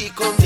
[0.00, 0.39] DJ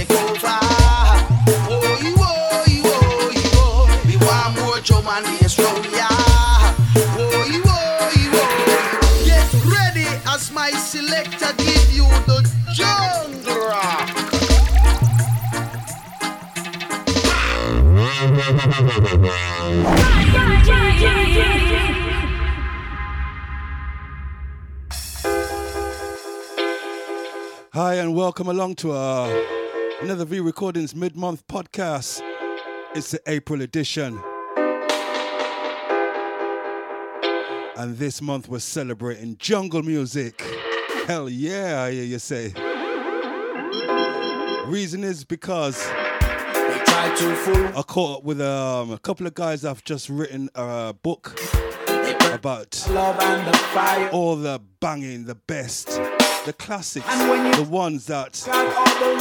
[28.37, 29.45] welcome along to uh,
[30.01, 32.21] another V Recordings mid month podcast.
[32.93, 34.21] It's the April edition.
[37.77, 40.43] And this month we're celebrating jungle music.
[41.07, 42.53] Hell yeah, I hear you say.
[44.67, 49.35] Reason is because They try to fool, I caught up with um, a couple of
[49.35, 51.39] guys I've just written a book
[52.33, 54.09] about love and the fire.
[54.11, 56.01] all the banging, the best,
[56.45, 58.51] the classics, And when you- the ones that the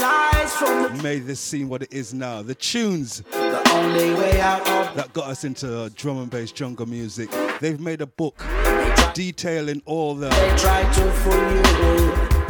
[0.00, 4.40] lies from the, made this scene what it is now, the tunes the only way
[4.40, 7.30] out of that got us into drum and bass jungle music.
[7.60, 8.42] They've made a book
[9.14, 10.50] detailing all the they
[10.94, 11.34] to fool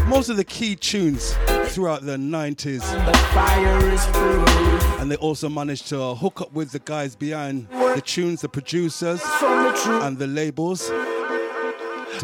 [0.03, 0.09] you.
[0.09, 1.35] most of the key tunes
[1.69, 7.15] throughout the 90s And the and they also managed to hook up with the guys
[7.15, 10.91] behind the tunes, the producers the and the labels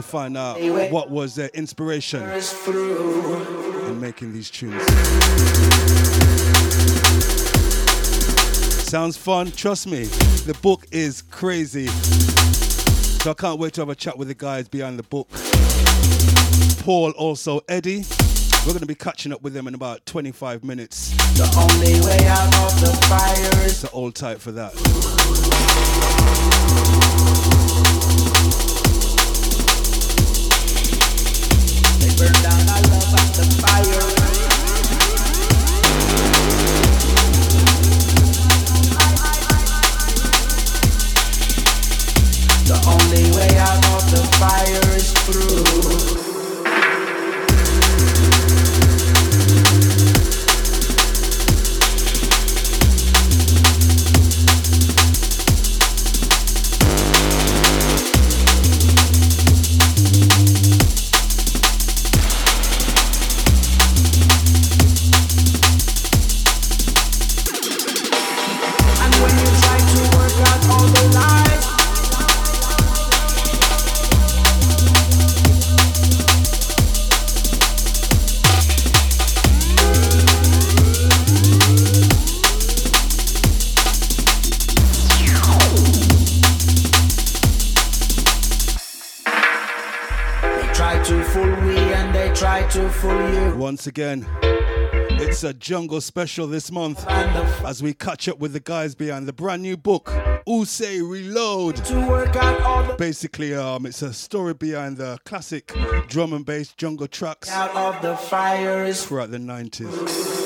[0.00, 4.82] to find out what was their inspiration in making these tunes.
[8.88, 10.04] Sounds fun, trust me.
[10.04, 11.86] The book is crazy.
[11.86, 15.28] So I can't wait to have a chat with the guys behind the book.
[16.82, 18.04] Paul, also Eddie.
[18.60, 21.10] We're going to be catching up with them in about 25 minutes.
[21.36, 24.74] The only way out of the fire is So hold tight for that.
[42.70, 46.29] The only way out of the fire is through.
[93.70, 94.26] Once again,
[95.22, 99.32] it's a jungle special this month as we catch up with the guys behind the
[99.32, 100.10] brand new book,
[100.44, 101.76] Who Say Reload.
[101.84, 105.72] to work out all the Basically, um, it's a story behind the classic
[106.08, 110.39] drum and bass jungle tracks out of the fire throughout the 90s.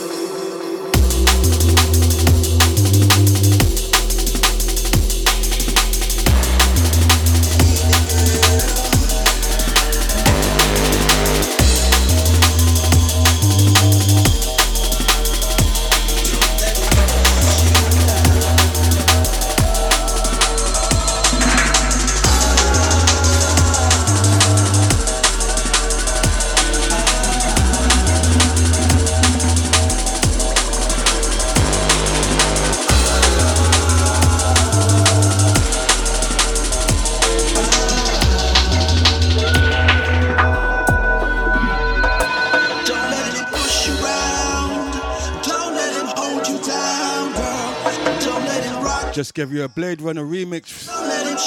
[49.34, 50.88] Give you a Bladerunner remix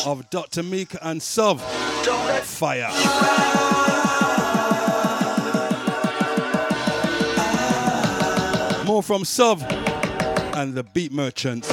[0.05, 0.61] of Dr.
[0.61, 1.61] Meaker and Suv.
[2.41, 2.89] Fire.
[8.85, 9.63] More from Suv
[10.57, 11.69] and the Beat Merchants.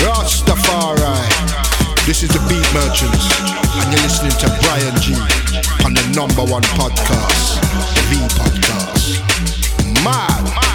[0.00, 1.26] Rastafari.
[2.06, 3.28] This is the Beat Merchants,
[3.76, 5.55] and you're listening to Bryan Gee
[5.86, 7.60] on the number one podcast,
[8.10, 9.22] the Podcast.
[10.02, 10.65] Mad.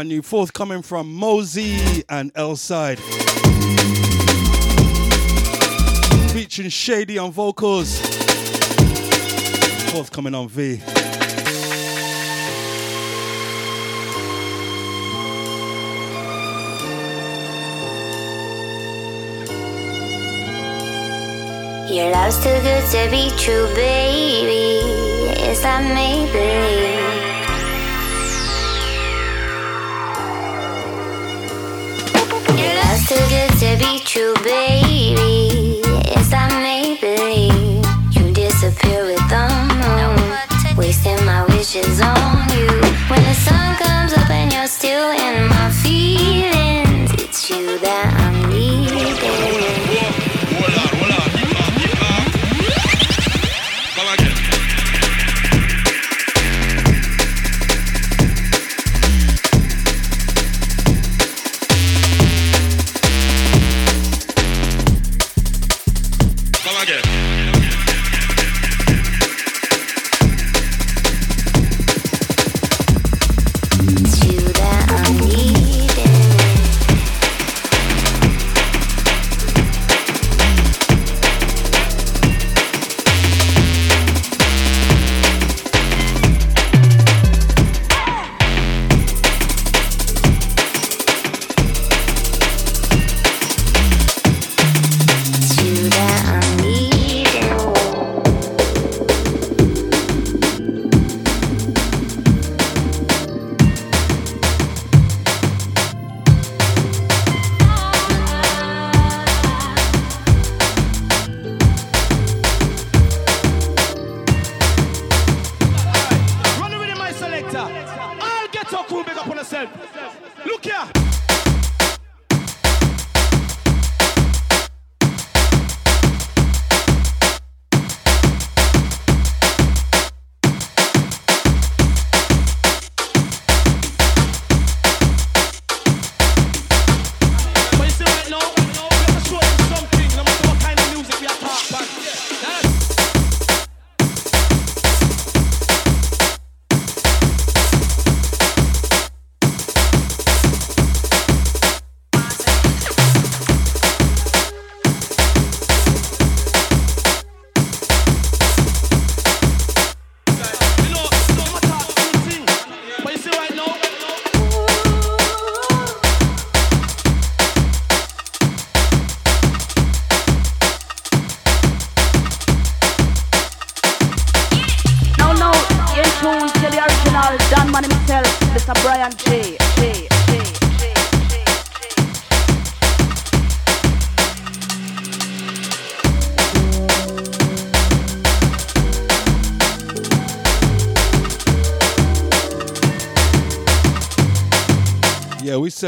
[0.00, 2.98] Brand new forthcoming from Mozey and L-Side.
[6.30, 8.00] Featuring Shady on vocals.
[9.90, 10.80] Forthcoming on V.
[21.94, 24.80] Your love's too good to be true, baby.
[25.42, 26.80] It's like Maybelline.
[26.80, 26.89] Your
[33.80, 34.59] good to be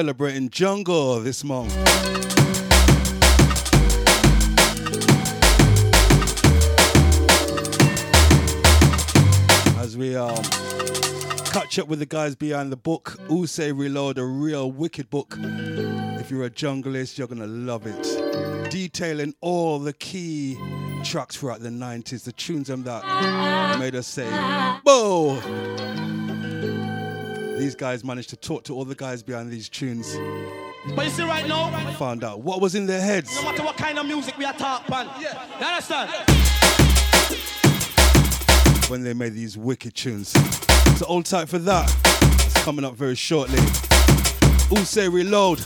[0.03, 1.73] celebrating Jungle this month.
[9.79, 10.35] As we um
[11.53, 15.37] catch up with the guys behind the book, Who Say Reload, a real wicked book.
[15.39, 18.71] If you're a junglist, you're gonna love it.
[18.73, 20.59] Detailing all the key
[21.05, 24.29] tracks throughout the 90s, the tunes them that made us say,
[24.83, 26.22] Whoa!
[27.63, 30.17] These guys managed to talk to all the guys behind these tunes,
[30.97, 33.33] but you see right now, found out what was in their heads.
[33.37, 34.93] no matter what kind of music we are talking.
[35.21, 35.41] Yeah.
[35.61, 36.11] You understand?
[38.91, 40.31] when they made these wicked tunes.
[40.99, 41.89] So hold tight for that.
[42.45, 43.61] It's coming up very shortly.
[44.69, 45.65] Who Say Reload.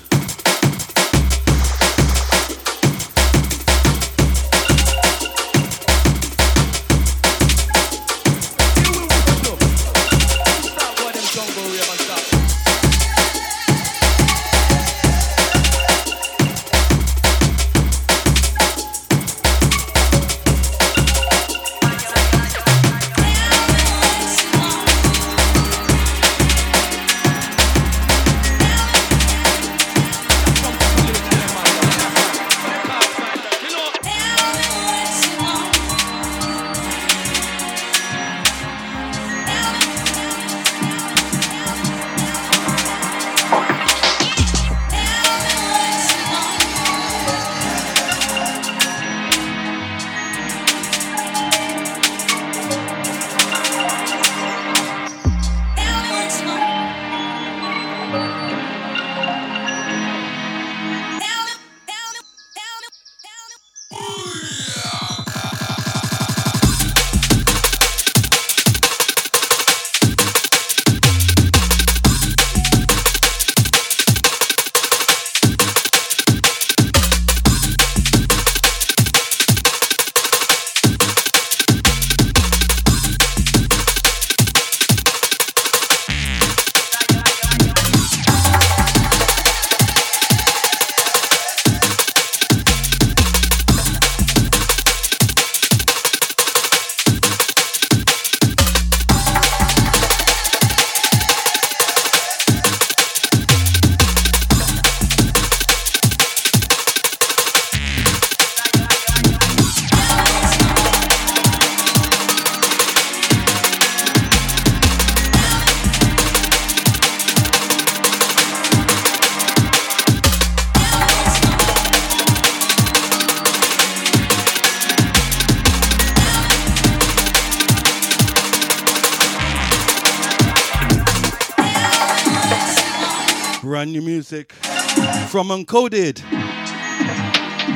[135.37, 136.23] from Unkoded.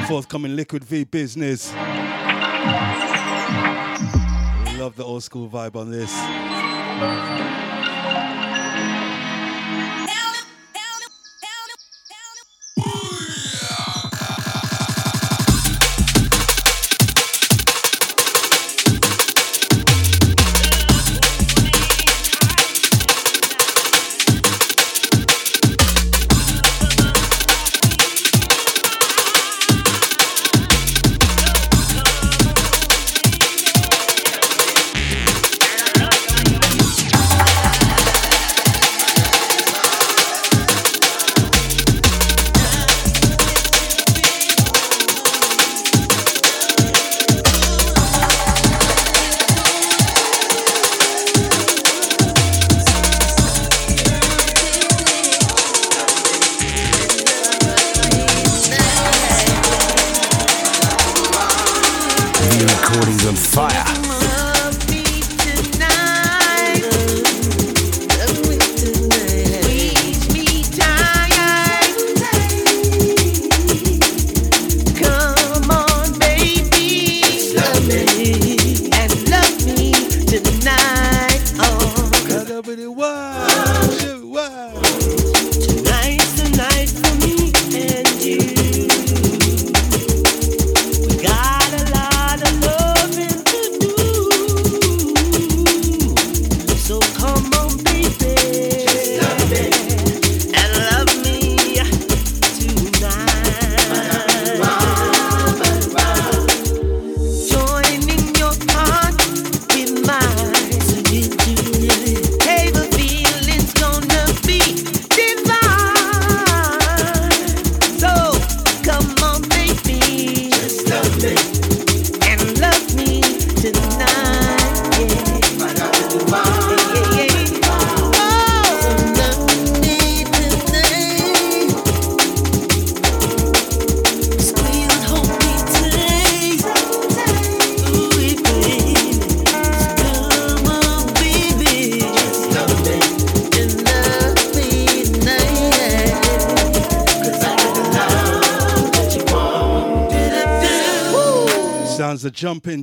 [0.09, 1.75] Forthcoming Liquid V business.
[4.79, 6.11] Love the old school vibe on this.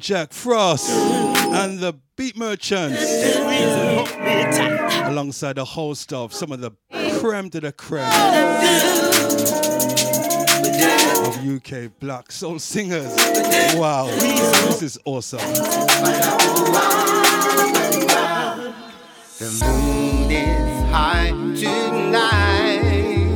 [0.08, 3.04] Jack Frost and the Beat Merchants.
[5.04, 6.72] Alongside the whole of some of the
[7.20, 8.08] creme de la creme
[11.28, 13.14] of UK black soul singers.
[13.76, 15.40] Wow, this is awesome.
[19.40, 23.27] The moon is high tonight.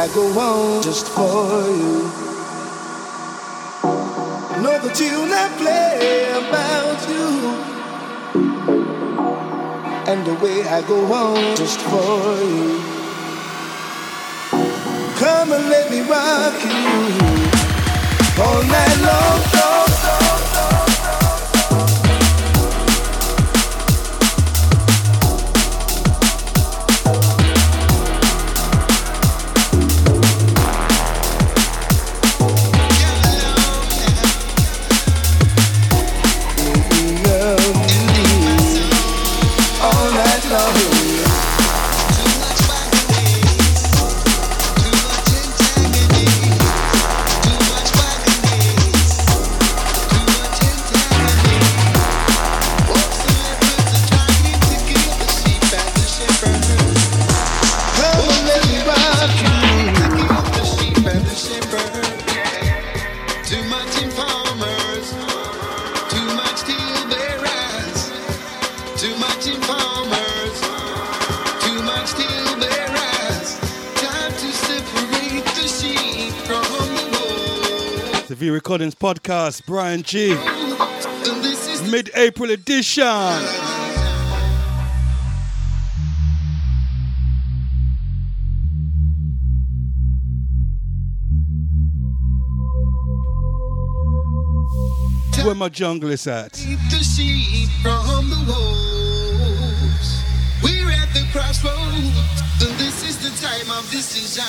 [0.00, 2.08] I go on just for you.
[4.62, 7.28] Know the tune I play about you,
[10.10, 12.80] and the way I go on just for you.
[15.18, 16.72] Come and let me rock you
[18.42, 19.42] all night long.
[19.62, 19.89] All
[79.50, 80.36] podcast, Bryan Gee.
[81.90, 83.04] Mid April edition.
[95.44, 96.52] Where my jungle is at.
[96.52, 100.22] the sheep from the wolves.
[100.62, 104.44] We're at the crossroads, and this is the time of decision.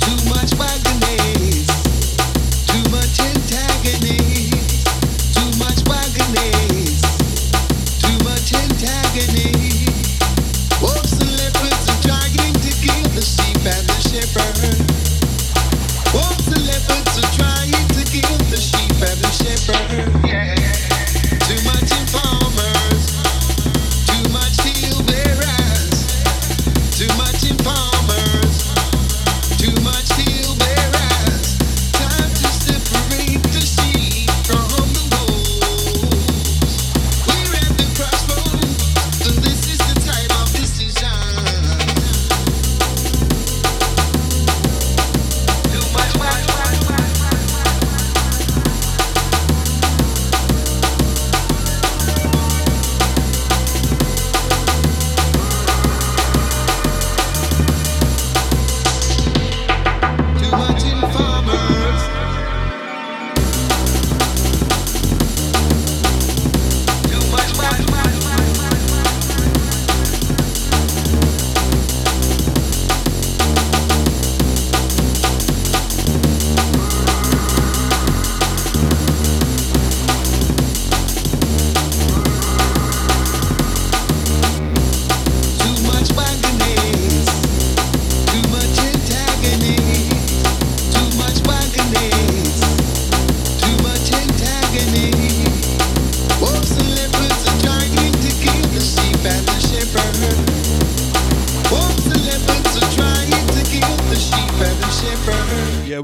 [0.00, 1.85] Too much wagonage, too much
[3.86, 4.25] antagonist,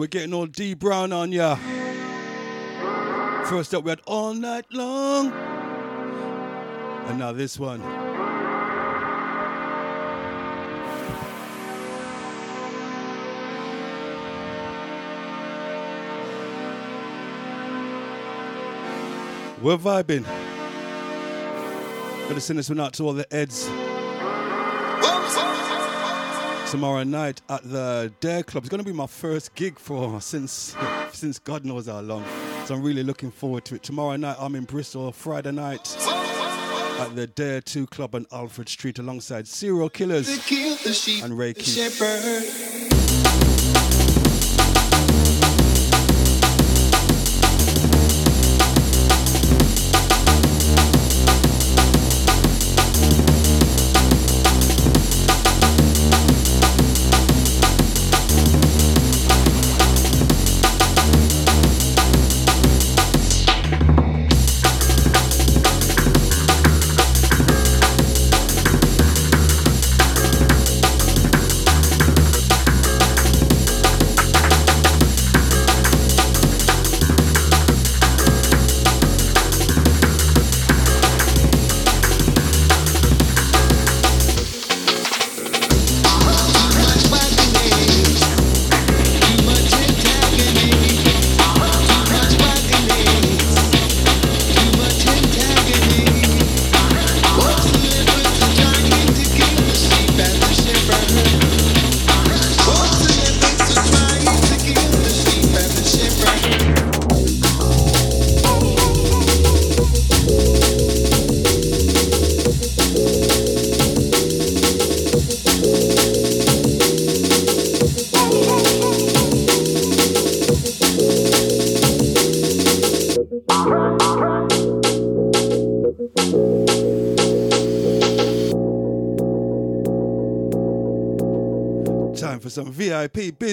[0.02, 1.54] we're getting all D Brown on ya.
[3.44, 5.30] First up, we had All Night Long.
[7.06, 7.80] And now this one.
[19.62, 20.24] We're vibing.
[22.28, 23.68] Gonna send this one out to all the Eds
[26.72, 28.64] tomorrow night at the Dare Club.
[28.64, 30.74] It's gonna be my first gig for since
[31.12, 32.24] since God knows how long.
[32.64, 33.82] So I'm really looking forward to it.
[33.82, 35.12] Tomorrow night I'm in Bristol.
[35.12, 35.94] Friday night
[36.98, 41.22] at the Dare 2 Club on Alfred Street alongside Serial Killers To kill the sheep
[41.22, 42.91] and Ray Keith.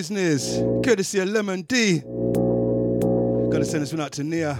[0.09, 0.57] business.
[0.83, 1.99] Courtesy of Lemon D.
[1.99, 4.53] Gonna send this one out to Nia.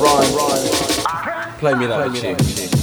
[0.00, 1.58] Ryan, Ryan.
[1.58, 2.77] Play me that, Play me that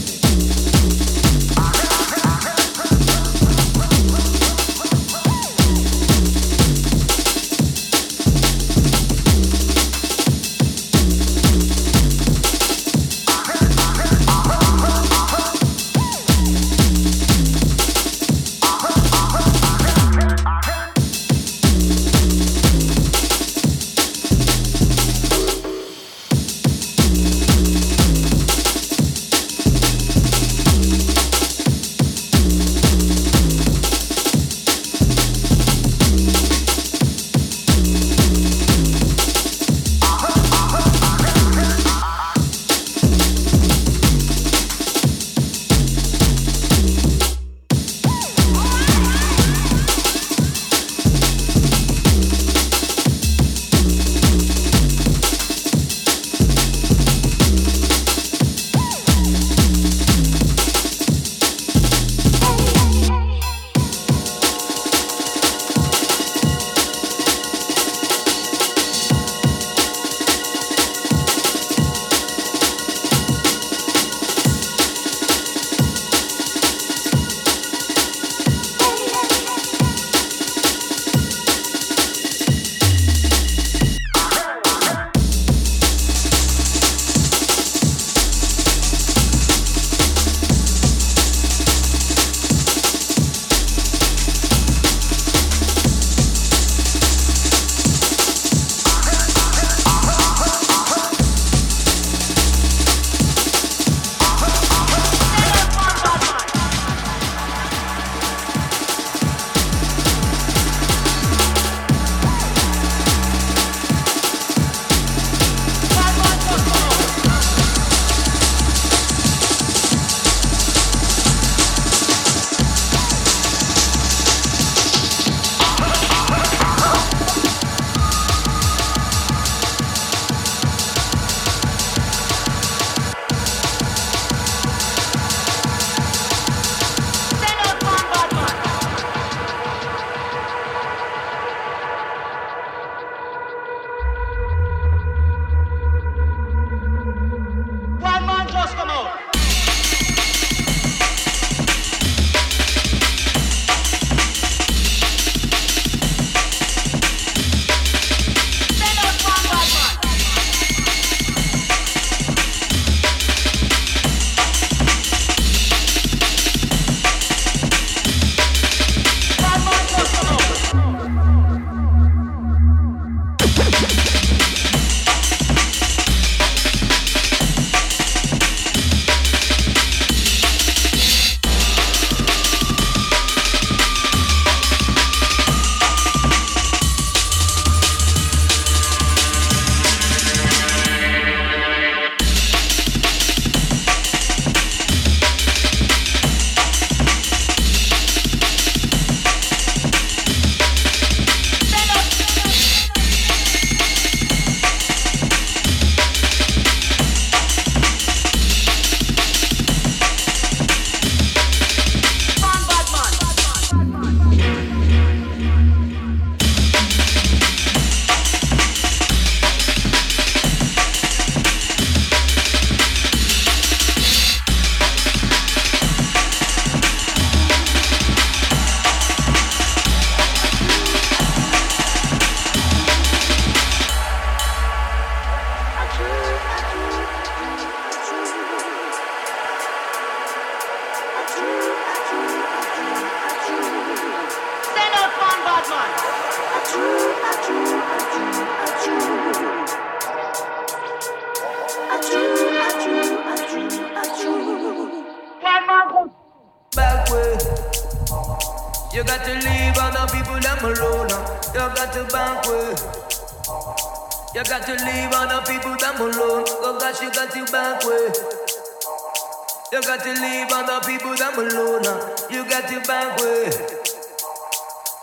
[272.49, 272.75] got to.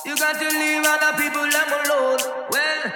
[0.04, 2.18] You got to leave other people alone.
[2.50, 2.92] Well.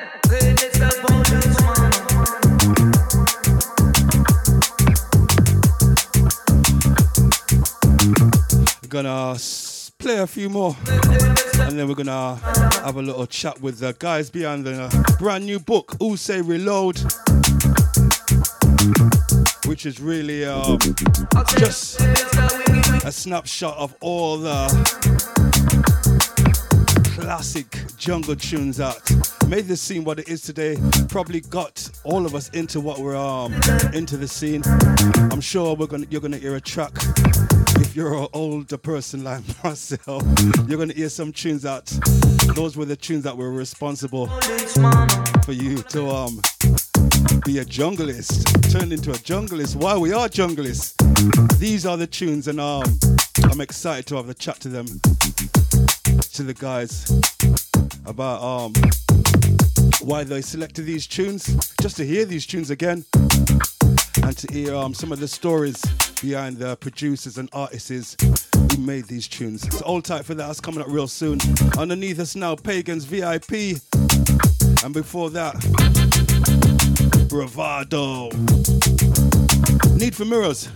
[8.82, 9.38] We're gonna
[9.98, 14.30] play a few more and then we're gonna have a little chat with the guys
[14.30, 16.96] behind the brand new book Also say reload
[19.66, 20.78] which is really um,
[21.58, 24.66] just a snapshot of all the
[27.14, 29.00] classic jungle tunes out.
[29.48, 30.76] Made the scene what it is today.
[31.08, 33.52] Probably got all of us into what we're um
[33.92, 34.62] into the scene.
[35.32, 36.92] I'm sure we're gonna you're gonna hear a track.
[37.78, 40.22] If you're an older person like myself,
[40.68, 41.86] you're gonna hear some tunes out.
[42.54, 44.26] Those were the tunes that were responsible
[45.44, 46.40] for you to um
[47.44, 49.76] be a junglist, turned into a junglist.
[49.76, 50.94] Why we are junglists.
[51.58, 52.98] These are the tunes, and um,
[53.44, 57.10] I'm excited to have a chat to them, to the guys,
[58.04, 58.72] about um
[60.00, 64.94] why they selected these tunes, just to hear these tunes again, and to hear um
[64.94, 65.80] some of the stories
[66.22, 68.16] behind the producers and artists
[68.54, 69.62] who made these tunes.
[69.76, 70.46] So all tight for that.
[70.46, 71.38] That's coming up real soon.
[71.78, 73.80] Underneath us now, Pagans VIP,
[74.84, 76.25] and before that.
[77.28, 78.30] Bravado.
[79.96, 80.68] Need for mirrors.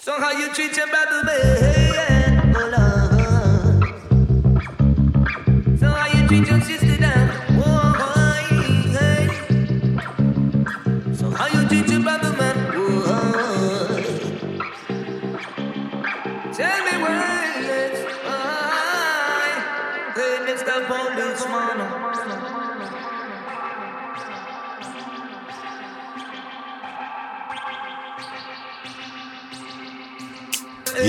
[0.00, 2.52] So how you treat your brother, man?
[2.56, 3.80] Oh.
[5.78, 6.60] So how you treat your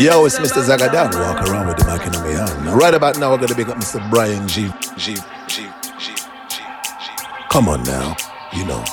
[0.03, 0.61] Yo, it's Mr.
[0.61, 1.15] Zagadan.
[1.15, 2.77] Walk around with the mic in my hand.
[2.77, 4.03] Right about now, we're gonna big up Mr.
[4.09, 4.67] Bryan Gee.
[4.97, 5.15] G.
[5.15, 5.21] G.
[5.47, 5.63] G.
[5.97, 6.13] G.
[6.49, 6.63] G.
[7.49, 8.13] Come on now,
[8.51, 8.83] you know.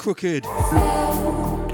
[0.00, 1.69] Krooked.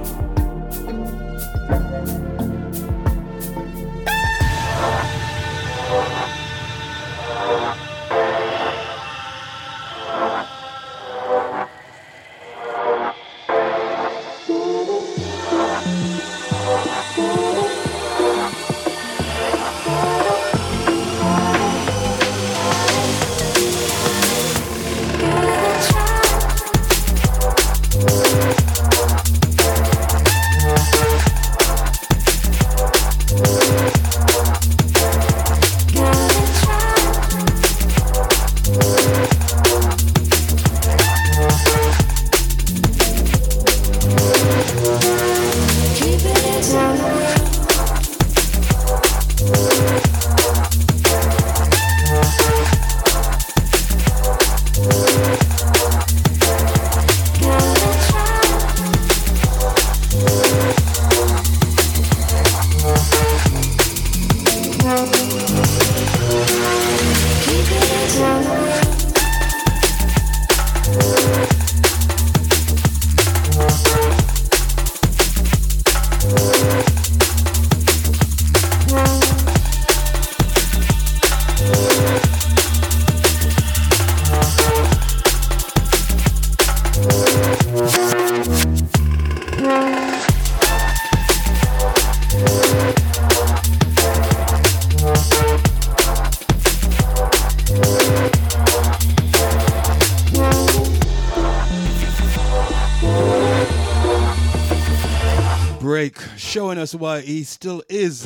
[106.87, 108.23] that's why he still is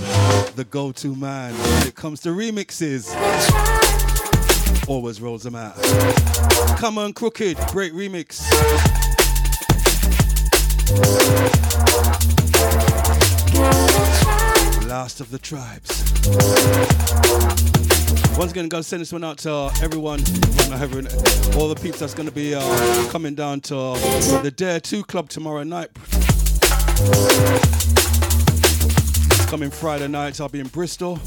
[0.54, 3.08] the go to man when it comes to remixes.
[4.86, 5.76] Always rolls them out.
[6.76, 8.42] Come on, Krooked, great remix.
[14.86, 16.04] Last of the tribes.
[18.36, 20.20] Once again, gonna send this one out to everyone,
[21.56, 23.74] all the peeps that's gonna be uh, coming down to
[24.42, 25.88] the Dare 2 Club tomorrow night.
[29.50, 31.18] Coming Friday nights, I'll be in Bristol.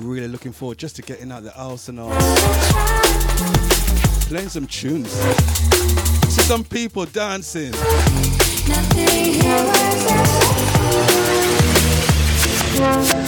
[0.00, 1.58] Really looking forward just to getting out the
[1.98, 2.12] uh,
[4.28, 5.10] playing some tunes.
[6.28, 7.72] See some people dancing.
[12.78, 13.21] Got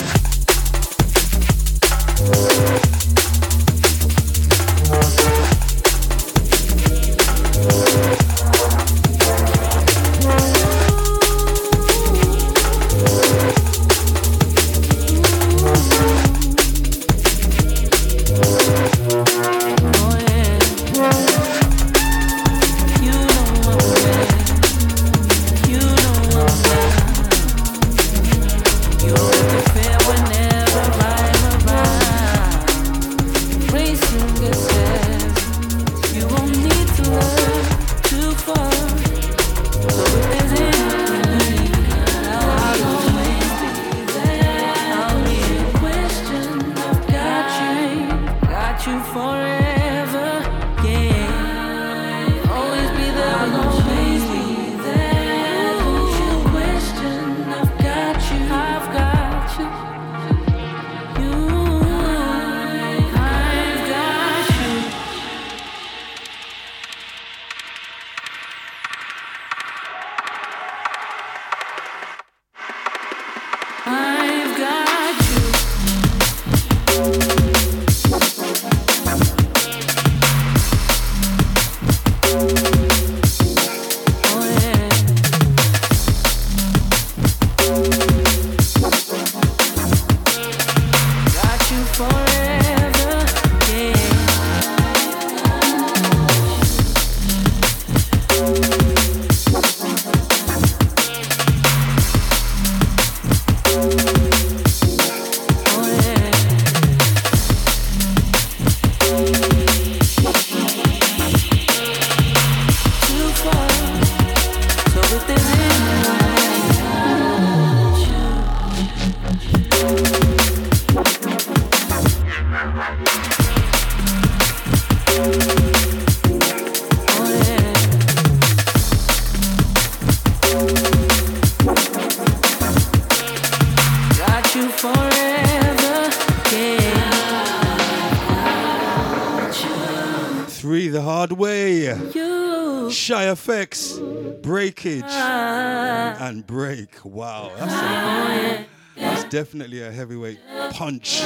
[144.43, 146.17] Breakage, ah.
[146.21, 147.05] and break.
[147.05, 148.65] Wow, that's, a, ah.
[148.97, 150.39] that's definitely a heavyweight
[150.73, 151.23] punch.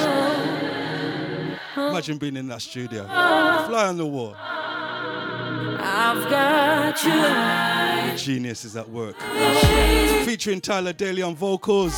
[1.76, 3.04] Imagine being in that studio.
[3.04, 4.36] Fly on the wall.
[5.80, 8.16] I've got you.
[8.16, 9.16] Genius is at work.
[10.24, 11.94] Featuring Tyler Daley on vocals.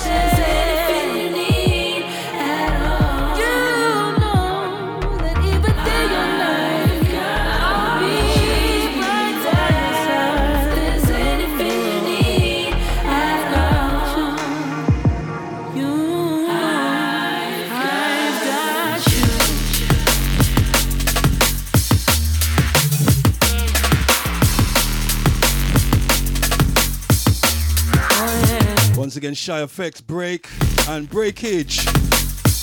[29.41, 30.47] Shy FX Break
[30.87, 31.81] and Breakage.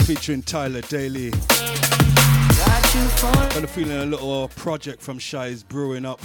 [0.06, 1.32] Featuring Tyler Daley.
[1.32, 6.22] Kind of feeling a little project from Shy is brewing up.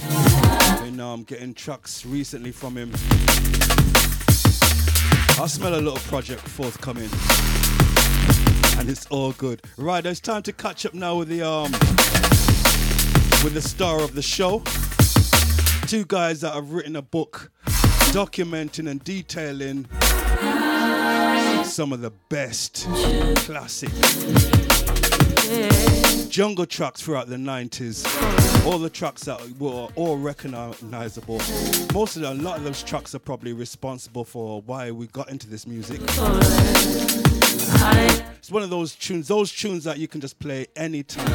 [0.84, 2.92] You know, I'm getting tracks recently from him.
[5.40, 7.09] I smell a little project forthcoming.
[8.78, 9.62] And it's all good.
[9.78, 11.72] Right, it's time to catch up now with the um
[13.42, 14.62] with the star of the show.
[15.86, 17.50] Two guys that have written a book
[18.12, 19.88] documenting and detailing
[21.64, 22.86] some of the best
[23.46, 23.90] classic
[26.28, 28.66] jungle tracks throughout the 90s.
[28.66, 31.38] All the tracks that were all recognizable.
[31.92, 35.28] Most of them, a lot of those tracks are probably responsible for why we got
[35.30, 36.00] into this music.
[38.38, 41.28] It's one of those tunes, those tunes that you can just play anytime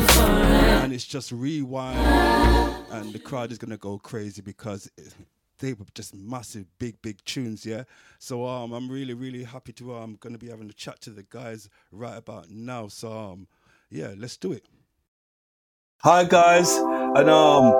[0.83, 1.97] and it's just rewind
[2.91, 4.89] and the crowd is gonna go crazy because
[5.59, 7.83] they were just massive, big, big tunes, yeah.
[8.19, 11.09] So um, I'm really, really happy to I'm um, gonna be having a chat to
[11.09, 12.87] the guys right about now.
[12.87, 13.47] So um,
[13.89, 14.65] yeah, let's do it.
[16.01, 17.71] Hi guys, and um,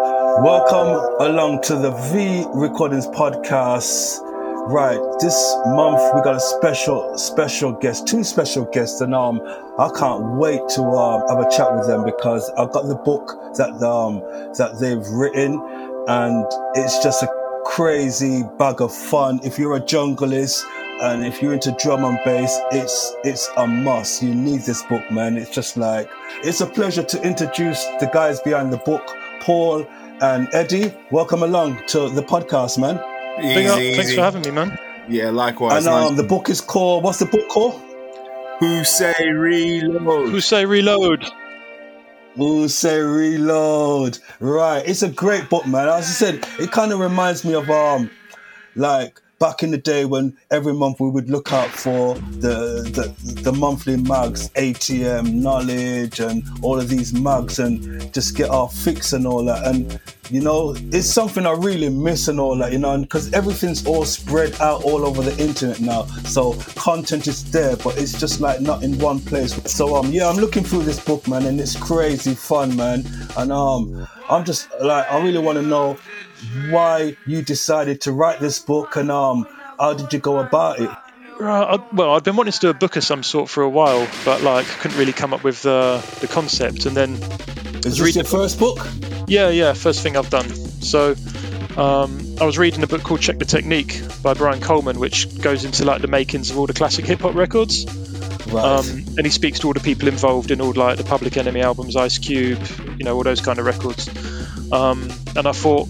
[0.44, 4.24] welcome along to the V Recordings podcast.
[4.70, 9.40] Right, this month we got a special special guest, two special guests, and um,
[9.78, 13.28] I can't wait to um have a chat with them because I've got the book
[13.56, 14.20] that um
[14.58, 15.54] that they've written,
[16.08, 19.40] and it's just a crazy bag of fun.
[19.44, 20.64] If you're a junglist
[21.02, 24.24] and if you're into drum and bass, it's it's a must.
[24.24, 25.38] You need this book, man.
[25.38, 26.10] It's just like
[26.44, 29.06] it's a pleasure to introduce the guys behind the book,
[29.42, 29.86] Paul
[30.22, 30.94] and Eddie.
[31.12, 32.96] Welcome along to the podcast, man.
[33.38, 33.78] Big up.
[33.78, 34.80] Thanks for having me, man.
[35.10, 35.86] Yeah, likewise.
[35.86, 37.04] And um, the book is called.
[37.04, 37.82] What's the book called?
[38.60, 40.30] Who say reload?
[40.30, 41.26] Who say reload?
[42.38, 44.20] Who say reload?
[44.40, 45.88] Right, it's a great book, man.
[45.90, 48.12] As I said, it kind of reminds me of um,
[48.76, 53.42] like back in the day when every month we would look out for the the,
[53.42, 59.14] the monthly mugs, ATM, knowledge, and all of these mugs, and just get our fix
[59.14, 59.66] and all that.
[59.66, 63.86] And you know, it's something I really miss and all that, you know, because everything's
[63.86, 66.04] all spread out all over the internet now.
[66.26, 69.54] So content is there, but it's just like not in one place.
[69.72, 73.06] So um, yeah, I'm looking through this book, man, and it's crazy fun, man.
[73.38, 75.98] And um, I'm just like, I really want to know
[76.70, 79.48] why you decided to write this book and um,
[79.80, 80.90] how did you go about it?
[81.40, 84.08] I, well, I've been wanting to do a book of some sort for a while,
[84.26, 86.86] but like couldn't really come up with the the concept.
[86.86, 87.14] And then
[87.86, 88.88] is this your first book?
[89.28, 90.50] Yeah, yeah, first thing I've done.
[90.82, 91.16] So
[91.78, 95.64] um, I was reading a book called Check the Technique by Brian Coleman, which goes
[95.64, 97.86] into like the makings of all the classic hip hop records.
[98.48, 98.64] Right.
[98.64, 101.62] Um, and he speaks to all the people involved in all like the Public Enemy
[101.62, 102.60] albums, Ice Cube,
[102.98, 104.08] you know, all those kind of records.
[104.72, 105.88] Um, and I thought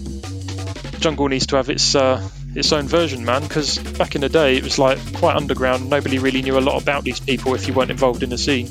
[1.00, 4.56] Jungle needs to have its uh, its own version, man, because back in the day
[4.56, 5.88] it was like quite underground.
[5.88, 8.68] Nobody really knew a lot about these people if you weren't involved in the scene.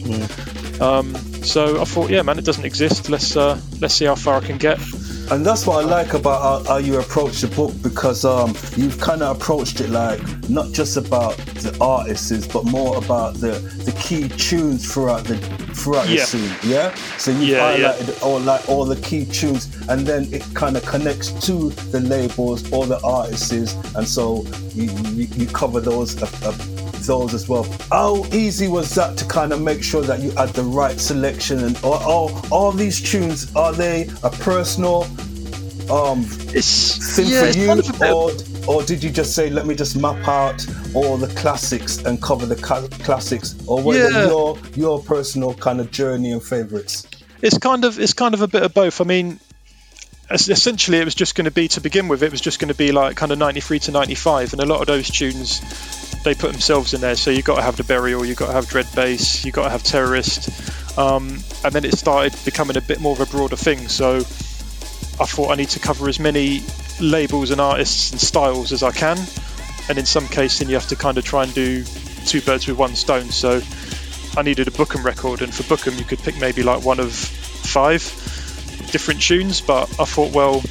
[0.81, 3.09] Um, so I thought, yeah, man, it doesn't exist.
[3.09, 4.79] Let's uh, let's see how far I can get.
[5.29, 8.97] And that's what I like about how, how you approach the book because um, you've
[8.99, 13.51] kind of approached it like not just about the artists, but more about the,
[13.83, 15.37] the key tunes throughout the
[15.75, 16.21] throughout Yeah.
[16.21, 16.55] the scene.
[16.63, 16.95] Yeah.
[17.17, 17.91] So you Yeah, yeah.
[17.93, 21.99] highlighted all like all the key tunes, and then it kind of connects to the
[21.99, 23.51] labels, all the artists,
[23.95, 26.21] and so you you, you cover those.
[26.23, 26.53] Uh, uh,
[27.07, 27.63] those as well.
[27.89, 31.63] How easy was that to kind of make sure that you had the right selection
[31.63, 35.03] and all, all, all these tunes are they a personal
[35.89, 38.31] um thing yeah, for it's you or
[38.67, 42.45] or did you just say let me just map out all the classics and cover
[42.45, 44.27] the ca- classics or were they Yeah.
[44.27, 47.07] your your personal kind of journey and favorites?
[47.41, 48.99] It's kind of it's kind of a bit of both.
[48.99, 49.39] I mean,
[50.29, 52.21] essentially, it was just going to be to begin with.
[52.21, 54.81] It was just going to be like kind of 93 to 95, and a lot
[54.81, 55.61] of those tunes
[56.23, 57.15] they put themselves in there.
[57.15, 59.63] So you've got to have the burial, you've got to have Dred Bass, you've got
[59.63, 60.49] to have terrorist,
[60.97, 63.87] um, and then it started becoming a bit more of a broader thing.
[63.87, 66.63] So I thought I need to cover as many
[66.99, 69.17] labels and artists and styles as I can,
[69.89, 71.83] and in some cases, you have to kind of try and do
[72.25, 73.29] two birds with one stone.
[73.29, 73.61] So
[74.35, 77.13] I needed a Bukem record, and for Bukem, you could pick maybe like one of
[77.13, 78.01] five
[78.91, 79.61] different tunes.
[79.61, 80.61] But I thought, well,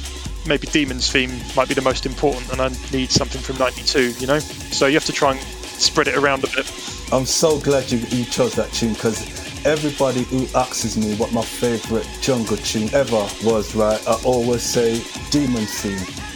[0.47, 4.27] maybe Demon's theme might be the most important, and I need something from '92, you
[4.27, 4.39] know.
[4.39, 6.71] So you have to try and spread it around a bit.
[7.11, 9.21] I'm so glad you, you chose that tune because
[9.65, 15.01] everybody who asks me what my favorite jungle tune ever was, right, I always say
[15.29, 16.26] Demon Theme.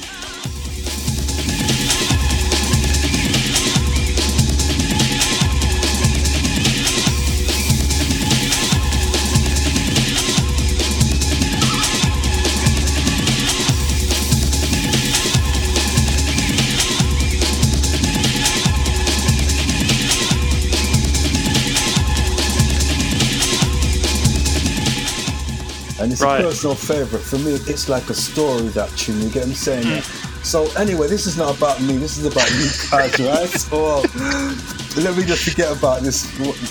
[26.21, 26.41] It's Right.
[26.41, 27.53] a personal favorite for me.
[27.67, 29.21] It's like a story that tune.
[29.21, 30.03] You get what I'm saying?
[30.43, 31.97] So anyway, this is not about me.
[31.97, 33.49] This is about you guys, right?
[33.49, 36.25] So let me just forget about this.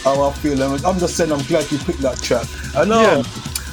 [0.04, 0.60] How I feel.
[0.62, 2.46] I'm just saying, I'm glad you picked that track.
[2.76, 3.24] And um,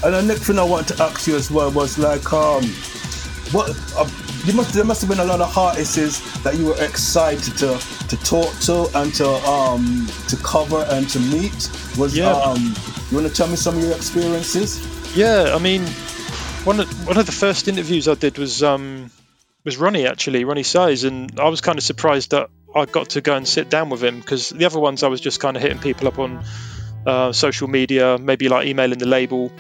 [0.04, 2.64] and the next thing I wanted to ask you as well was like, um,
[3.52, 3.70] what?
[3.96, 4.08] Uh,
[4.46, 7.78] you must there must have been a lot of artists that you were excited to
[8.08, 11.70] to talk to and to um to cover and to meet.
[11.98, 12.32] Was Yeah.
[12.32, 12.74] um,
[13.12, 14.80] you want to tell me some of your experiences?
[15.18, 15.82] Yeah, I mean,
[16.64, 19.10] one of one of the first interviews I did was um,
[19.64, 23.22] was Roni actually, Roni Size, and I was kind of surprised that I got to
[23.22, 25.64] go and sit down with him because the other ones I was just kind of
[25.64, 26.44] hitting people up on
[27.08, 29.52] uh, social media, maybe like emailing the label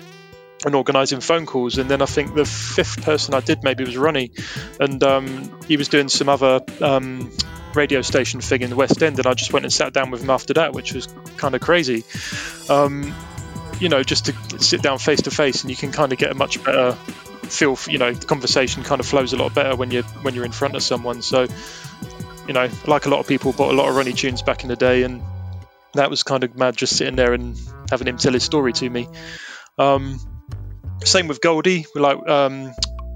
[0.63, 1.79] and organising phone calls.
[1.79, 4.29] And then I think the fifth person I did maybe was Roni,
[4.79, 7.31] and um, he was doing some other um,
[7.73, 10.21] radio station thing in the West End, and I just went and sat down with
[10.21, 12.03] him after that, which was kind of crazy.
[12.69, 13.11] Um,
[13.79, 16.31] you know, just to sit down face to face, and you can kind of get
[16.31, 17.75] a much better feel.
[17.75, 20.51] For, you know, conversation kind of flows a lot better when you're when you're in
[20.51, 21.21] front of someone.
[21.21, 21.47] So
[22.47, 24.69] you know, like a lot of people, bought a lot of Roni tunes back in
[24.69, 25.21] the day, and
[25.93, 27.59] that was kind of mad just sitting there and
[27.89, 29.07] having him tell his story to me.
[29.77, 30.19] Um,
[31.03, 31.85] same with Goldie.
[31.93, 32.73] we Like, um,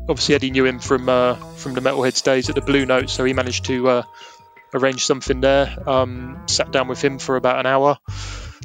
[0.10, 3.24] obviously Eddie knew him from uh, from the Metalheads days at the Blue Note, so
[3.24, 4.04] he managed to uh,
[4.74, 5.74] arrange something there.
[5.90, 7.98] Um, sat down with him for about an hour.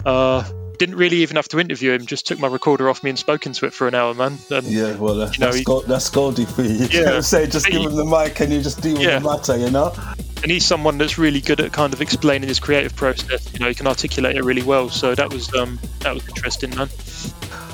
[0.04, 0.44] Uh,
[0.78, 2.06] didn't really even have to interview him.
[2.06, 4.38] Just took my recorder off me and spoke into it for an hour, man.
[4.50, 6.68] And, Yeah, well, that's, you know, that's, he- Gold, that's Goldie for you.
[6.86, 7.04] You Yeah.
[7.06, 9.18] know what Just give he- him the mic and you just deal with Yeah.
[9.18, 9.92] the matter, you know?
[10.42, 13.52] and he's someone that's really good at kind of explaining his creative process.
[13.52, 14.90] You know, he can articulate it really well.
[14.90, 16.88] So that was um, that was interesting, man.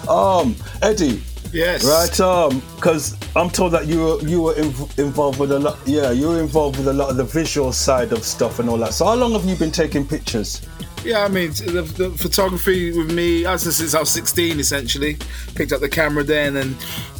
[0.09, 1.21] Um, Eddie.
[1.53, 1.85] Yes.
[1.85, 5.79] Right, um, because I'm told that you were you were inv- involved with a lot.
[5.87, 8.77] Yeah, you were involved with a lot of the visual side of stuff and all
[8.79, 8.93] that.
[8.93, 10.61] So how long have you been taking pictures?
[11.05, 15.17] Yeah, I mean, the, the photography with me, as since I was 16, essentially.
[15.57, 16.77] Picked up the camera then and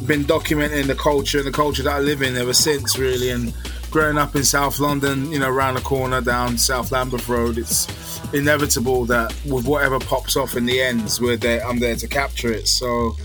[0.07, 3.31] been documenting the culture and the culture that I live in ever since, really.
[3.31, 3.53] And
[3.91, 7.89] growing up in South London, you know, around the corner down South Lambeth Road, it's
[8.33, 12.53] inevitable that with whatever pops off in the ends, we're there, I'm there to capture
[12.53, 12.69] it.
[12.69, 13.17] So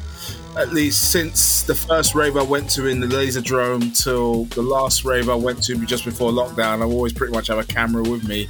[0.58, 4.62] at least since the first rave I went to in the Laser Laserdrome till the
[4.62, 8.04] last rave I went to just before lockdown, I've always pretty much have a camera
[8.04, 8.48] with me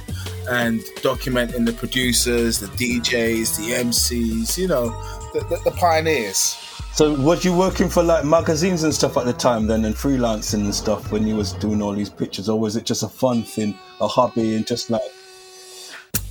[0.48, 4.88] and documenting the producers, the DJs, the MCs, you know,
[5.32, 6.56] the, the, the pioneers.
[6.94, 10.64] So was you working for like magazines and stuff at the time then, and freelancing
[10.64, 13.42] and stuff when you was doing all these pictures, or was it just a fun
[13.42, 15.02] thing, a hobby, and just like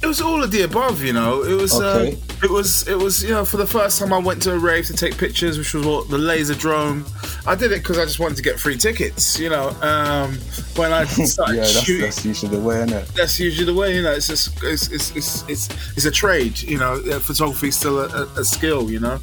[0.01, 1.43] It was all of the above, you know.
[1.43, 2.13] It was, Okay.
[2.13, 4.57] uh, it was, it was, you know, for the first time I went to a
[4.59, 7.03] rave to take pictures, which was what the Laserdrome.
[7.47, 9.69] I did it because I just wanted to get free tickets, you know.
[9.81, 10.35] Um,
[10.75, 13.07] when I started yeah, that's, shooting, that's usually the way, isn't it?
[13.15, 16.61] that's usually the way you know it's just it's it's it's it's, it's a trade
[16.61, 19.17] you know Uh, photography is still a, a, a skill you know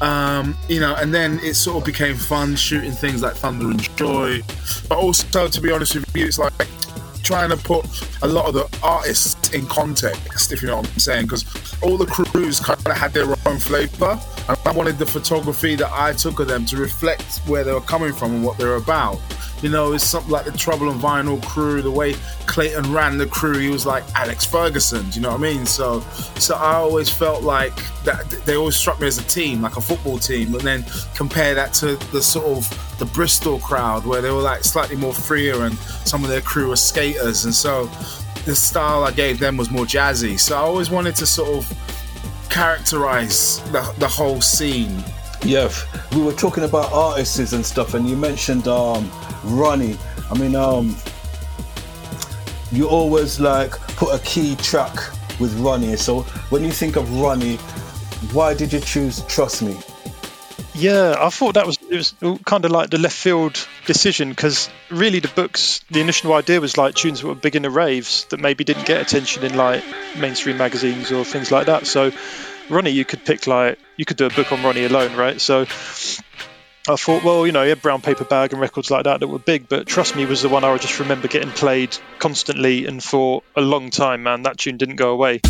[0.00, 3.80] um, you know and then it sort of became fun shooting things like thunder and
[3.96, 4.40] joy
[4.88, 6.52] but also to be honest with you it's like
[7.22, 7.84] trying to put
[8.22, 11.44] a lot of the artists in context if you know what i'm saying because
[11.82, 14.18] all the crews kind of had their own flavor
[14.48, 18.12] i wanted the photography that i took of them to reflect where they were coming
[18.12, 19.18] from and what they're about
[19.62, 22.14] you know, it's something like the Trouble on Vinyl crew, the way
[22.46, 25.66] Clayton ran the crew, he was like Alex Ferguson, do you know what I mean?
[25.66, 26.00] So
[26.38, 27.74] so I always felt like
[28.04, 30.84] that they always struck me as a team, like a football team, but then
[31.14, 35.12] compare that to the sort of the Bristol crowd where they were like slightly more
[35.12, 35.76] freer and
[36.06, 37.84] some of their crew were skaters and so
[38.46, 40.40] the style I gave them was more jazzy.
[40.40, 41.99] So I always wanted to sort of
[42.50, 45.02] characterize the, the whole scene
[45.42, 45.70] Yeah,
[46.14, 49.08] we were talking about artists and stuff, and you mentioned um,
[49.42, 49.96] Roni.
[50.30, 50.94] I mean, um,
[52.70, 54.94] you always like put a key track
[55.40, 55.96] with Roni.
[55.98, 56.20] So
[56.50, 57.58] when you think of Roni,
[58.34, 59.78] why did you choose Trust Me?
[60.80, 62.14] Yeah, I thought that was it was
[62.46, 66.78] kind of like the left field decision because really the books, the initial idea was
[66.78, 69.84] like tunes that were big in the raves that maybe didn't get attention in like
[70.16, 71.86] mainstream magazines or things like that.
[71.86, 72.10] So
[72.68, 75.38] Roni, you could pick like you could do a book on Roni alone, right?
[75.38, 75.66] So
[76.88, 79.28] I thought, well, you know, he had brown paper bag and records like that that
[79.28, 83.04] were big, but Trust Me was the one I just remember getting played constantly and
[83.04, 84.44] for a long time, man.
[84.44, 85.40] That tune didn't go away.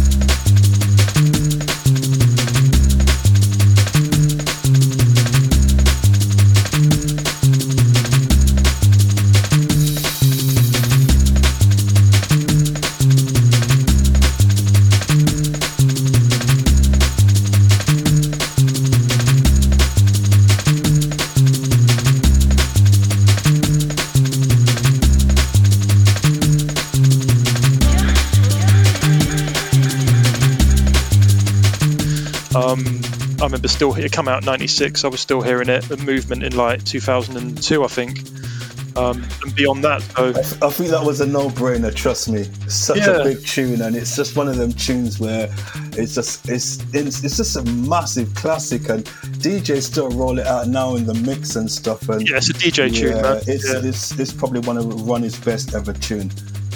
[33.41, 35.05] I remember still it come out in '96.
[35.05, 38.19] I was still hearing it, the movement in like 2002, I think.
[38.97, 40.31] Um, and beyond that, so
[40.67, 41.95] I think that was a no-brainer.
[41.95, 43.19] Trust me, such Yeah.
[43.21, 45.49] a big tune, and it's just one of them tunes where
[45.93, 49.05] it's just it's it's, it's just a massive classic, and
[49.39, 52.09] DJs still roll it out now in the mix and stuff.
[52.09, 53.41] And Yeah, it's a DJ tune, yeah, man.
[53.47, 53.81] It's, Yeah.
[53.83, 56.31] it's it's probably one of Roni's best ever tune.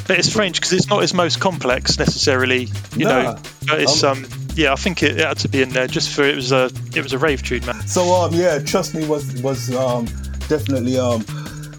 [0.07, 3.23] But it's strange because it's not his most complex necessarily, you Nah.
[3.23, 3.39] know.
[3.67, 6.23] But it's um, yeah, I think it, it had to be in there just for
[6.25, 7.87] it was a it was a rave tune, man.
[7.89, 10.05] So um yeah, trust me was was um
[10.49, 11.23] definitely um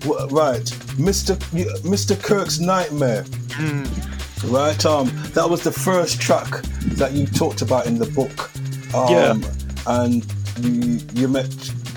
[0.01, 0.63] w- right,
[0.97, 1.36] Mr.
[1.84, 2.21] Mr.
[2.21, 3.26] Kirk's Nightmare.
[4.45, 6.61] Right, um that was the first track
[6.97, 8.51] that you talked about in the book.
[8.93, 9.36] Um, Yeah.
[9.88, 10.26] and
[10.61, 11.47] you you met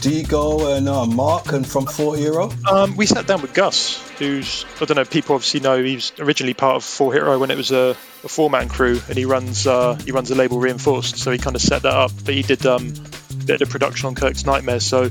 [0.00, 2.50] Dego and uh, Mark and from Four Hero.
[2.70, 5.04] Um, we sat down with Gus, who's I don't know.
[5.04, 8.28] People obviously know he was originally part of Four Hero when it was a, a
[8.28, 11.62] four-man crew, and he runs uh, he runs a label Reinforced, so he kind of
[11.62, 12.12] set that up.
[12.24, 12.94] But he did um,
[13.30, 15.10] a bit of production on Kirk's Nightmare, so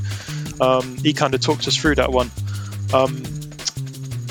[0.62, 2.32] um, he kind of talked us through that one.
[2.94, 3.24] Um,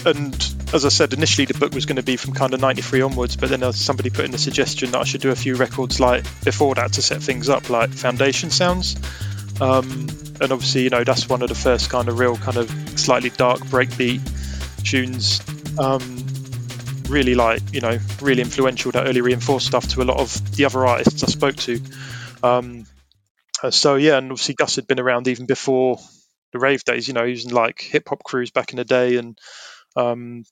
[0.07, 3.03] and as I said, initially the book was going to be from kind of '93
[3.03, 5.57] onwards, but then uh, somebody put in the suggestion that I should do a few
[5.57, 8.97] records like before that to set things up, like Foundation Sounds.
[9.61, 10.07] Um,
[10.41, 13.31] and obviously, you know, that's one of the first kind of real kind of slightly
[13.31, 14.21] dark breakbeat
[14.85, 15.41] tunes.
[15.79, 16.25] Um,
[17.09, 18.93] really like, you know, really influential.
[18.93, 21.81] That early reinforced stuff to a lot of the other artists I spoke to.
[22.43, 22.85] Um,
[23.63, 25.99] uh, so yeah, and obviously Gus had been around even before
[26.53, 27.09] the rave days.
[27.09, 29.39] You know, he was in like hip hop crews back in the day, and
[29.97, 30.45] um,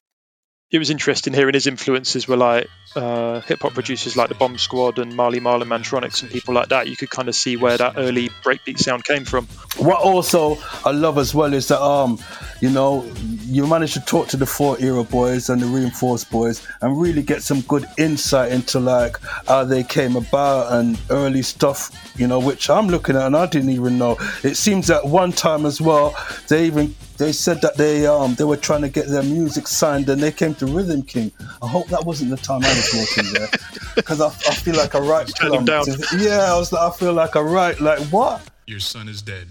[0.71, 4.59] it was interesting hearing his influences were like uh, hip hop producers like the Bomb
[4.59, 6.89] Squad and Marley Marl and Mantronix and people like that.
[6.89, 9.47] You could kind of see where that early breakbeat sound came from.
[9.77, 12.19] What also I love as well is that um,
[12.61, 13.05] you know,
[13.43, 17.23] you managed to talk to the Four Hero boys and the reinforced boys and really
[17.23, 22.39] get some good insight into like how they came about and early stuff, you know,
[22.39, 24.17] which I'm looking at and I didn't even know.
[24.43, 26.17] It seems that one time as well,
[26.49, 30.09] they even they said that they um they were trying to get their music signed
[30.09, 31.31] and they came to Rhythm King.
[31.63, 33.49] I hope that wasn't the time I was working there
[33.95, 35.85] because I, I feel like a right Turn down.
[36.19, 38.43] Yeah, I was like, I feel like a right like what?
[38.67, 39.49] Your son is dead.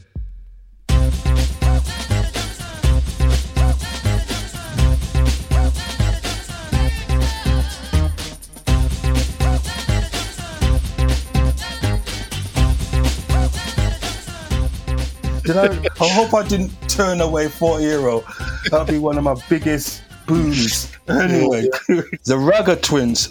[15.43, 15.65] Did I?
[15.99, 18.23] I hope I didn't turn away Four Hero.
[18.71, 20.91] That'd be one of my biggest boons.
[21.05, 21.63] Anyway,
[22.23, 23.27] the Ragga Twins.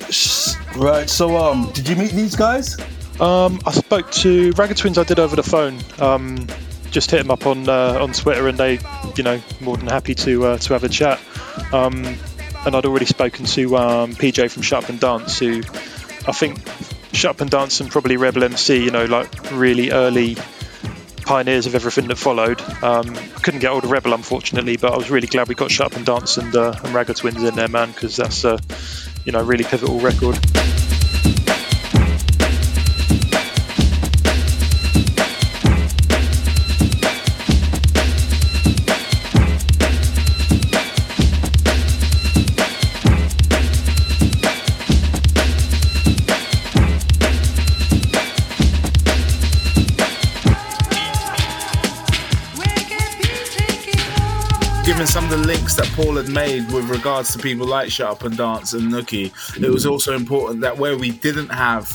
[0.77, 1.09] Right.
[1.09, 2.79] So, um, did you meet these guys?
[3.19, 4.99] Um, I spoke to Ragga Twins.
[4.99, 5.79] I did over the phone.
[5.99, 6.47] Um,
[6.91, 8.79] just hit them up on uh, on Twitter, and they,
[9.17, 11.19] you know, more than happy to uh, to have a chat.
[11.73, 12.05] Um,
[12.67, 15.63] and I'd already spoken to um, PJ from Shut Up and Dance, who
[16.29, 16.61] I think
[17.13, 20.37] Shut Up and Dance and probably Rebel MC, you know, like really early
[21.23, 22.61] pioneers of everything that followed.
[22.83, 25.87] Um, couldn't get hold of Rebel, unfortunately, but I was really glad we got Shut
[25.87, 28.59] Up and Dance and, uh, and Ragga Twins in there, man, because that's a,
[29.25, 30.39] you know, really pivotal record.
[55.93, 59.33] Paul had made with regards to people like Shut Up and Dance and Nookie,
[59.63, 61.93] it was also important that where we didn't have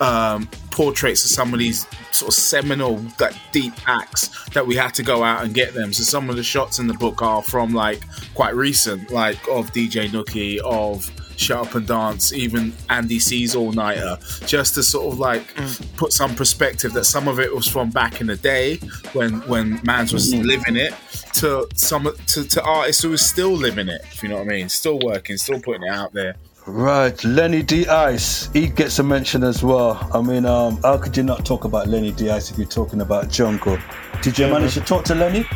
[0.00, 4.94] um, portraits of some of these sort of seminal, that deep acts, that we had
[4.94, 5.92] to go out and get them.
[5.92, 8.02] So some of the shots in the book are from like
[8.34, 11.10] quite recent, like of DJ Nookie, of
[11.40, 15.54] Shut Up and Dance, even Andy C's All Nighter, just to sort of like
[15.96, 18.76] put some perspective that some of it was from back in the day
[19.12, 20.94] when when Mans was living it,
[21.34, 24.02] to some to, to artists who are still living it.
[24.12, 26.36] If you know what I mean, still working, still putting it out there.
[26.66, 28.52] Right, Lenny De Ice.
[28.52, 30.08] He gets a mention as well.
[30.12, 33.00] I mean, um, how could you not talk about Lenny De Ice if you're talking
[33.00, 33.78] about Jungle?
[34.22, 35.46] Did you Yeah, manage to talk to Lenny?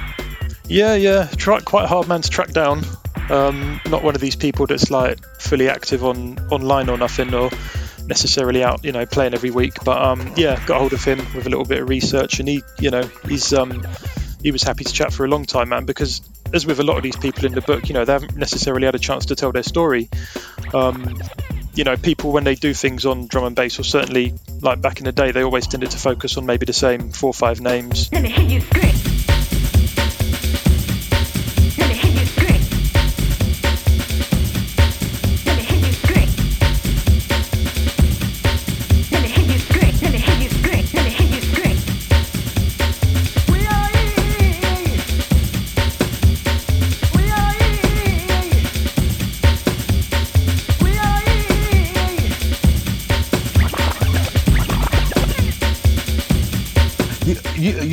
[0.66, 2.82] Yeah, yeah, try, quite a hard man to track down.
[3.30, 7.50] Um, not one of these people that's like fully active on online or nothing, or
[8.06, 9.74] necessarily out, you know, playing every week.
[9.84, 12.62] But um, yeah, got hold of him with a little bit of research, and he,
[12.78, 13.82] you know, he's um,
[14.42, 15.84] he was happy to chat for a long time, man.
[15.84, 16.20] Because
[16.52, 18.86] as with a lot of these people in the book, you know, they haven't necessarily
[18.86, 20.08] had a chance to tell their story.
[20.72, 21.16] Um,
[21.74, 24.98] you know, people when they do things on drum and bass, or certainly like back
[24.98, 27.60] in the day, they always tended to focus on maybe the same four or five
[27.60, 28.12] names.
[28.12, 29.13] Let me you.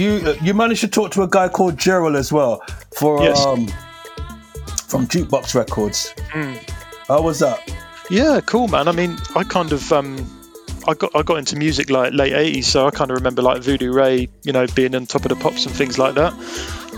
[0.01, 2.63] You you, managed to talk to a guy called Gerald as well
[2.95, 3.45] for Yes.
[3.45, 3.67] um
[4.87, 6.13] from Jukebox Records.
[6.33, 6.57] Mm.
[7.07, 7.59] How was that?
[8.09, 8.87] Yeah, cool, man.
[8.87, 10.17] I mean, I kind of um,
[10.87, 13.61] I got I got into music like late '80s, so I kind of remember like
[13.61, 16.33] Voodoo Ray, you know, being on top of the pops and things like that.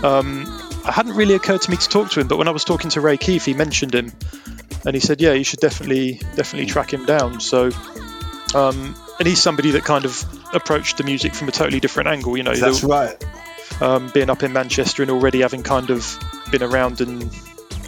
[0.02, 0.46] Um,
[0.86, 2.90] it hadn't really occurred to me to talk to him, but when I was talking
[2.90, 4.12] to Ray Keith, he mentioned him,
[4.86, 7.70] and he said, "Yeah, you should definitely definitely track him down." So,
[8.54, 12.36] um, and he's somebody that kind of approached the music from a totally different angle.
[12.36, 13.24] You know, That's the- right.
[13.82, 16.18] um, being up in Manchester and already having kind of
[16.50, 17.30] been around and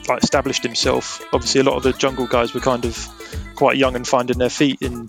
[0.09, 1.21] like established himself.
[1.33, 3.09] Obviously, a lot of the jungle guys were kind of
[3.57, 5.09] quite young and finding their feet in,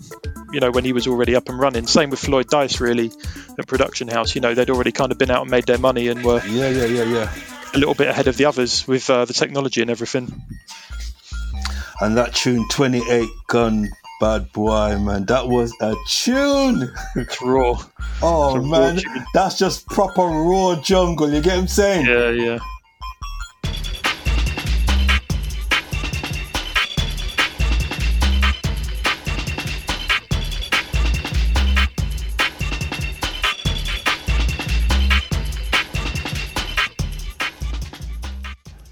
[0.52, 1.86] you know, when he was already up and running.
[1.86, 3.12] Same with Floyd Dice, really,
[3.60, 4.34] at Production House.
[4.34, 6.70] You know, they'd already kind of been out and made their money and were yeah,
[6.70, 7.34] yeah, yeah, yeah,
[7.76, 10.42] a little bit ahead of the others with uh, the technology and everything.
[12.02, 13.90] and that tune 28 gun
[14.20, 15.26] bad boy man.
[15.26, 16.92] That was a tune.
[17.16, 17.76] It's raw.
[18.22, 19.00] Oh It's a raw man.
[19.34, 21.32] that's just proper raw jungle.
[21.32, 22.06] You get what i'm saying?
[22.06, 22.60] Yeah yeah.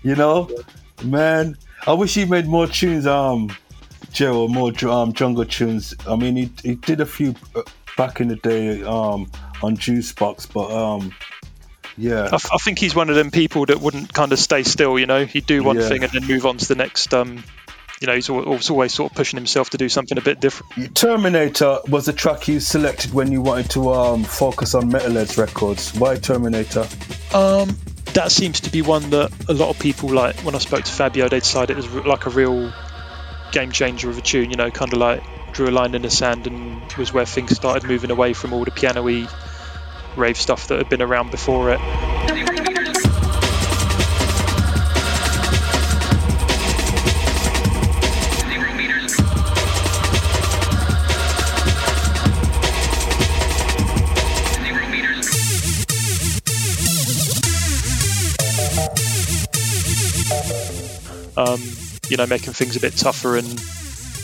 [0.04, 0.50] You know
[1.04, 1.58] man
[1.88, 3.50] i wish he made more tunes um
[4.16, 7.62] Joe, more um, jungle tunes i mean he, he did a few uh,
[7.98, 9.30] back in the day um
[9.62, 11.14] on juice box but um
[11.98, 15.00] yeah I, I think he's one of them people that wouldn't kind of stay still.
[15.00, 15.88] You know, he'd do one Yeah.
[15.88, 17.14] thing and then move on to the next.
[17.14, 17.42] Um,
[18.02, 20.94] you know, he's always, always sort of pushing himself to do something a bit different.
[20.94, 25.94] Terminator was the track you selected when you wanted to um, focus on Metalheads records.
[25.98, 26.86] Why Terminator?
[27.34, 27.78] Um,
[28.14, 30.36] that seems to be one that a lot of people like.
[30.42, 32.74] When I spoke to Fabio, they decided it was like a real
[33.56, 34.52] game changer of a tune.
[34.52, 37.56] You know, kind of like drew a line in the sand and was where things
[37.56, 39.28] started moving away from all the piano-y
[40.18, 41.80] rave stuff that had been around before it.
[61.38, 63.48] um, you know, making things a bit tougher and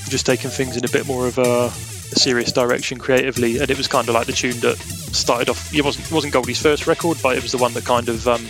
[0.09, 3.59] just taking things in a bit more of a, a serious direction creatively.
[3.59, 5.73] And it was kind of like the tune that started off.
[5.73, 8.27] It wasn't it wasn't Goldie's first record, but it was the one that kind of
[8.27, 8.45] um,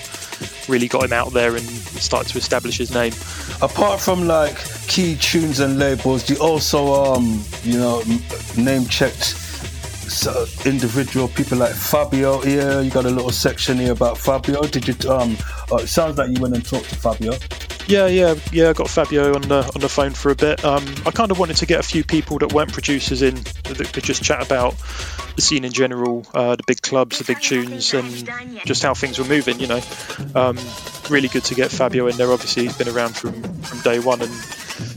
[0.68, 1.66] really got him out there and
[2.02, 3.14] started to establish his name.
[3.62, 4.58] Apart from like
[4.88, 8.02] key tunes and labels, you also um, you know
[8.58, 9.36] name checked
[10.12, 12.44] so individual people like Fabio.
[12.44, 14.62] Yeah, you got a little section here about Fabio.
[14.64, 15.10] Did you?
[15.10, 15.38] Um,
[15.72, 17.34] oh, it sounds like you went and talked to Fabio.
[17.88, 18.70] Yeah, yeah, yeah.
[18.70, 20.64] I got Fabio on the on the phone for a bit.
[20.64, 23.36] Um, I kind of wanted to get a few people that weren't producers in
[23.66, 24.76] that could just chat about
[25.36, 28.30] the scene in general, uh, the big clubs, the big tunes, and
[28.66, 29.60] just how things were moving.
[29.60, 29.82] You know,
[30.36, 30.58] um,
[31.10, 32.32] really good to get Fabio in there.
[32.32, 34.32] Obviously, he's been around from from day one and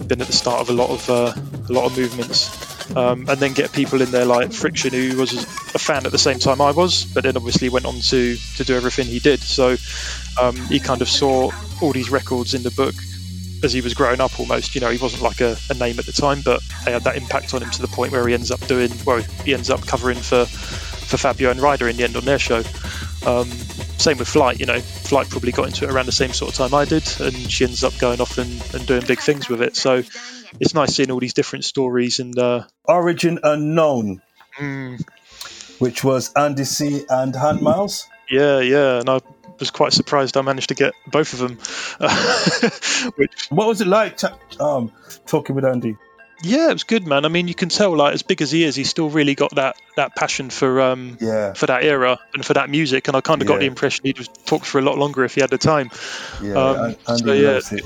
[0.09, 1.32] been at the start of a lot of uh,
[1.68, 2.72] a lot of movements.
[2.96, 6.18] Um, and then get people in there like Friction, who was a fan at the
[6.18, 9.40] same time I was, but then obviously went on to to do everything he did.
[9.40, 9.76] So
[10.40, 11.50] um, he kind of saw
[11.80, 12.94] all these records in the book
[13.64, 14.74] as he was growing up almost.
[14.74, 17.16] You know, he wasn't like a, a name at the time, but they had that
[17.16, 19.86] impact on him to the point where he ends up doing, well, he ends up
[19.86, 22.62] covering for, for Fabio and Ryder in the end on their show.
[23.27, 23.49] Um,
[23.99, 26.57] same with Flight, you know, Flight probably got into it around the same sort of
[26.57, 29.62] time I did, and she ends up going off and, and doing big things with
[29.62, 29.77] it.
[29.77, 30.03] So
[30.61, 32.39] it's nice seeing all these different stories and.
[32.39, 34.20] Uh, Origin Unknown,
[34.59, 35.03] mm,
[35.79, 38.07] which was Andy C and Ant Miles.
[38.31, 39.20] yeah, yeah, and I
[39.59, 41.59] was quite surprised I managed to get both of them.
[43.16, 44.18] Which, what was it like
[44.61, 44.93] um,
[45.27, 45.97] talking with Andy?
[46.43, 47.24] Yeah, it was good, man.
[47.24, 49.55] I mean, you can tell, like, as big as he is, he's still really got
[49.55, 51.53] that that passion for um Yeah.
[51.55, 53.09] for that era and for that music.
[53.09, 55.35] And I kind of got the impression he'd have talked for a lot longer if
[55.35, 55.91] he had the time.
[56.43, 57.85] Yeah, um, so yeah, it's it.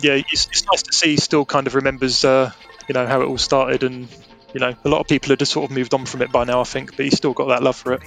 [0.00, 2.50] yeah, it's, it's nice to see he still kind of remembers, uh,
[2.88, 3.82] you know, how it all started.
[3.82, 4.08] And
[4.54, 6.44] you know, a lot of people have just sort of moved on from it by
[6.44, 8.00] now, I think, but he's still got that love for it.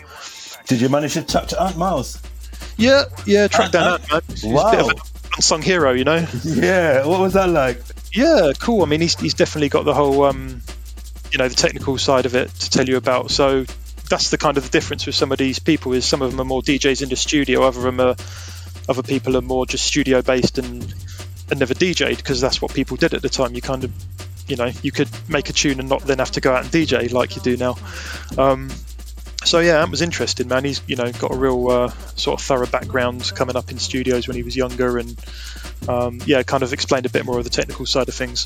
[0.67, 2.19] Did you manage to chat to Ant Miles?
[2.77, 4.21] Yeah, yeah, track down Ant, man.
[4.53, 4.67] Wow.
[4.67, 4.97] a bit of an
[5.35, 6.25] unsung hero, you know.
[6.43, 7.81] Yeah, what was that like?
[8.13, 8.83] Yeah, cool.
[8.83, 10.61] I mean, he's, he's definitely got the whole, um,
[11.31, 13.31] you know, the technical side of it to tell you about.
[13.31, 13.65] So
[14.09, 16.41] that's the kind of the difference with some of these people is some of them
[16.41, 18.15] are more DJs in the studio, other them are,
[18.87, 20.93] other people are more just studio based and
[21.51, 23.55] and never DJ'd because that's what people did at the time.
[23.55, 23.91] You kind of,
[24.47, 26.71] you know, you could make a tune and not then have to go out and
[26.71, 27.75] DJ like you do now.
[28.37, 28.69] Um,
[29.49, 30.63] so yeah, that was interesting, man.
[30.63, 34.27] He's you know got a real uh, sort of thorough background coming up in studios
[34.27, 35.19] when he was younger, and
[35.87, 38.45] um, yeah, kind of explained a bit more of the technical side of things.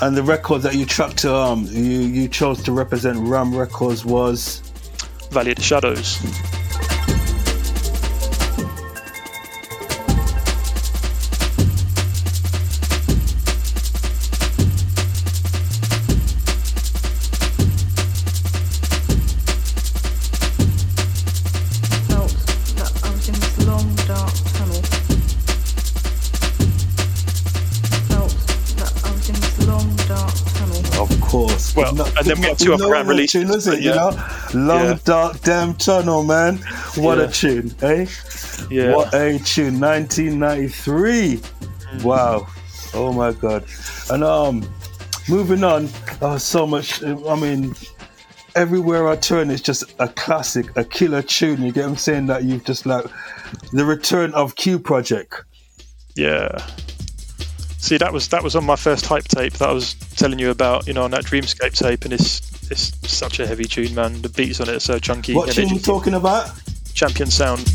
[0.00, 4.06] And the record that you tracked to, um, you you chose to represent Ram Records
[4.06, 4.60] was
[5.30, 6.18] Valley of the Shadows.
[32.26, 34.10] And then we had two no other Ram other releases, Tune, is it, you know?
[34.54, 34.98] Long, Yeah.
[35.04, 36.56] dark, damn tunnel, man.
[36.96, 37.24] What Yeah.
[37.24, 38.06] a tune, eh?
[38.70, 38.94] Yeah.
[38.94, 39.78] What a tune.
[39.80, 41.40] 1993.
[42.02, 42.46] Wow.
[42.94, 43.64] Oh my God.
[44.10, 44.66] And um,
[45.28, 45.88] moving on.
[46.22, 47.02] Oh, so much.
[47.02, 47.74] I mean,
[48.54, 51.62] everywhere I turn, it's just a classic, a killer tune.
[51.62, 52.26] You get what I'm saying?
[52.26, 53.04] That you've just like
[53.72, 55.42] the return of Q Project.
[56.16, 56.48] Yeah.
[57.84, 60.48] See, that was that was on my first hype tape that I was telling you
[60.48, 60.86] about.
[60.86, 64.22] You know, on that Dreamscape tape, and it's it's such a heavy tune, man.
[64.22, 65.34] The beats on it are so chunky.
[65.34, 66.50] What tune you talking about?
[66.94, 67.70] Champion sound.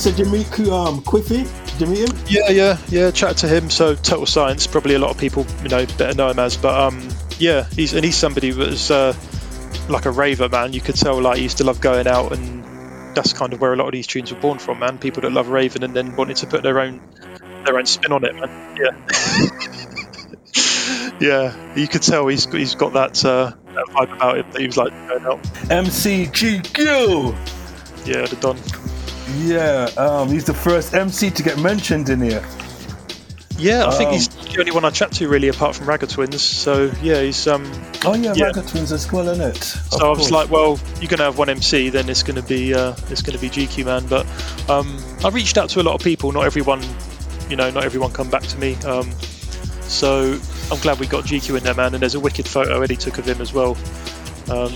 [0.00, 1.44] Said you meet um, Quiffy?
[1.78, 2.16] Did you meet him?
[2.26, 3.10] Yeah, yeah, yeah.
[3.10, 3.68] Chat to him.
[3.68, 4.66] So total science.
[4.66, 6.56] Probably a lot of people, you know, better know him as.
[6.56, 7.06] But um,
[7.38, 9.14] yeah, he's and he's somebody that was uh,
[9.90, 10.72] like a raver, man.
[10.72, 13.74] You could tell like he used to love going out, and that's kind of where
[13.74, 14.96] a lot of these tunes were born from, man.
[14.96, 17.02] People that love raving and then wanted to put their own
[17.66, 18.76] their own spin on it, man.
[18.80, 18.92] Yeah.
[21.20, 24.66] yeah, you could tell he's he's got that uh, that vibe about him that he
[24.66, 25.42] was like going out.
[25.68, 27.36] MCGQ!
[28.06, 28.56] Yeah, the Don.
[29.38, 32.44] Yeah, um, he's the first MC to get mentioned in here.
[33.58, 36.08] Yeah, I think Um, he's the only one I chat to really, apart from Ragga
[36.08, 36.40] Twins.
[36.40, 37.70] So yeah, he's um.
[38.04, 38.46] Oh yeah, Yeah.
[38.46, 39.62] Ragga Twins as well, isn't it?
[39.62, 42.42] So I was like, well, you're going to have one MC, then it's going to
[42.42, 44.06] be uh, it's to be GQ man.
[44.06, 44.26] But
[44.70, 46.32] um, I reached out to a lot of people.
[46.32, 46.82] Not everyone,
[47.50, 48.76] you know, not everyone come back to me.
[48.76, 49.10] Um,
[49.82, 50.40] so
[50.72, 51.92] I'm glad we got GQ in there, man.
[51.92, 53.76] And there's a wicked photo Eddie took of him as well.
[54.50, 54.72] Um,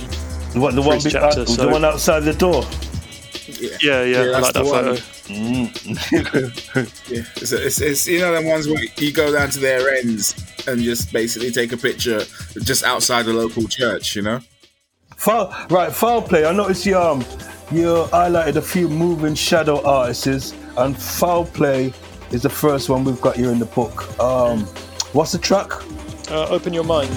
[0.60, 2.64] what the one, be- chapter, uh, so- the one outside the door.
[3.82, 4.92] Yeah, yeah, I like that photo.
[6.12, 6.84] yeah,
[7.36, 10.34] it's, it's, it's you know them ones where you go down to their ends
[10.66, 12.24] and just basically take a picture
[12.62, 14.40] just outside the local church, you know.
[15.16, 16.44] Foul, right, foul play.
[16.44, 17.20] I noticed you um
[17.72, 21.92] you highlighted a few moving shadow artists, and foul play
[22.30, 24.18] is the first one we've got here in the book.
[24.20, 24.60] Um,
[25.12, 25.72] what's the track?
[26.30, 27.10] Uh, open your mind.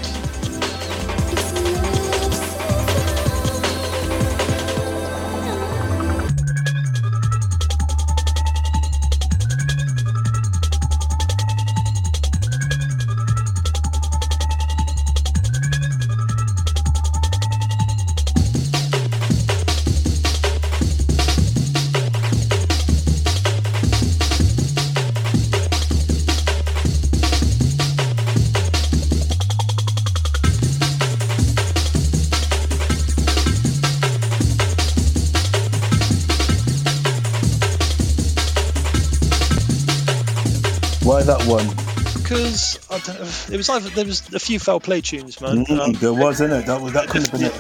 [43.07, 45.65] It was either there was a few foul play tunes, man.
[45.65, 46.65] Mm, Um, there was, in it.
[46.65, 47.53] That was that could have been it.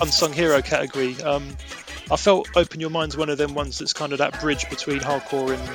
[0.00, 1.20] unsung hero category.
[1.22, 1.56] Um,
[2.10, 5.00] I felt Open Your Mind's one of them ones that's kind of that bridge between
[5.00, 5.70] hardcore and,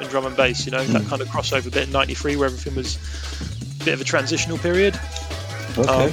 [0.00, 2.74] and drum and bass, you know, that kind of crossover bit in 93 where everything
[2.74, 2.96] was
[3.80, 4.98] a bit of a transitional period.
[5.78, 6.06] Okay.
[6.06, 6.12] Um,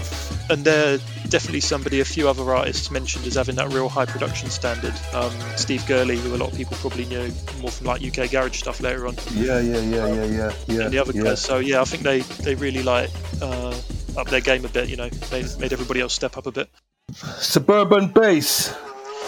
[0.50, 0.98] and they're
[1.30, 4.94] definitely somebody a few other artists mentioned as having that real high production standard.
[5.14, 7.32] Um, Steve Gurley, who a lot of people probably knew
[7.62, 9.16] more from like UK garage stuff later on.
[9.34, 10.82] Yeah, yeah, yeah, yeah, yeah, yeah.
[10.82, 11.24] and the other yeah.
[11.24, 11.42] guys.
[11.42, 13.10] So yeah, I think they they really like
[13.42, 13.74] uh,
[14.18, 14.90] up their game a bit.
[14.90, 16.70] You know, they made everybody else step up a bit.
[17.14, 18.74] Suburban Base,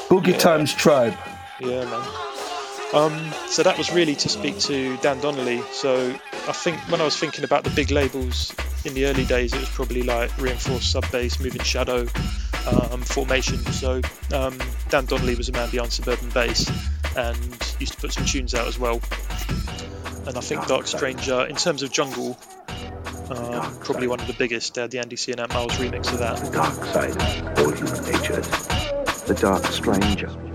[0.08, 1.16] Boogie Times Tribe.
[1.60, 2.33] Yeah, man.
[2.94, 5.62] Um, so that was really to speak to Dan Donnelly.
[5.72, 6.16] So
[6.48, 8.54] I think when I was thinking about the big labels
[8.86, 12.02] in the early days, it was probably like Reinforced Sub Bass, Moving Shadow,
[12.68, 13.58] um, Formation.
[13.58, 14.02] So
[14.34, 14.58] um,
[14.90, 16.70] Dan Donnelly was a man behind Suburban Base
[17.18, 19.02] and used to put some tunes out as well.
[20.28, 22.38] And I think Dark Stranger, in terms of jungle,
[23.30, 24.76] um, probably one of the biggest.
[24.76, 26.38] They had the Andy C and Ant Miles remix of that.
[26.38, 28.48] The dark side, all human natures,
[29.26, 30.53] the dark stranger.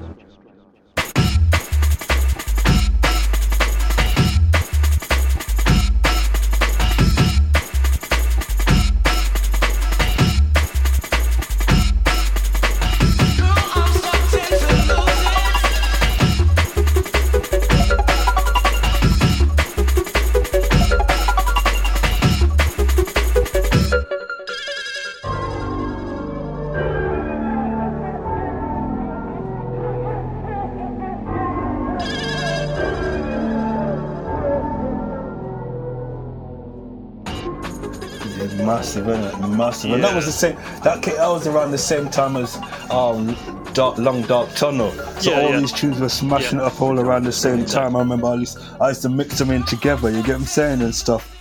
[39.59, 39.93] Massive.
[39.93, 40.55] And that was the same.
[40.85, 42.57] That that was around the same time as
[42.91, 43.37] um,
[43.75, 44.91] dark, Long Dark Tunnel.
[45.21, 47.95] So all these tunes were smashing it up all around the same time.
[47.97, 50.09] I remember I used, I used to mix them in together.
[50.11, 51.35] You get what I'm saying and stuff.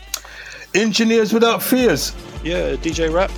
[0.76, 2.14] Engineers without fears.
[2.44, 3.32] Yeah, DJ Rap.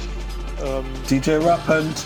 [0.62, 2.06] Um, DJ Rap and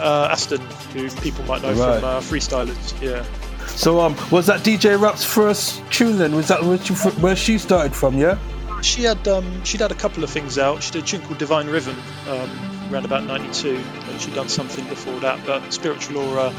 [0.00, 0.60] uh, Aston,
[0.92, 2.00] who people might know Right.
[2.00, 3.00] from uh, Freestylers.
[3.00, 3.24] Yeah.
[3.66, 6.34] so um, was that DJ Rap's first tune then?
[6.34, 8.16] Was that where she, where she started from?
[8.18, 8.38] Yeah.
[8.84, 10.82] She had um, she'd had a couple of things out.
[10.82, 11.96] She did a tune called Divine Rhythm
[12.28, 15.44] um, around about '92, and she'd done something before that.
[15.44, 16.52] But Spiritual Aura,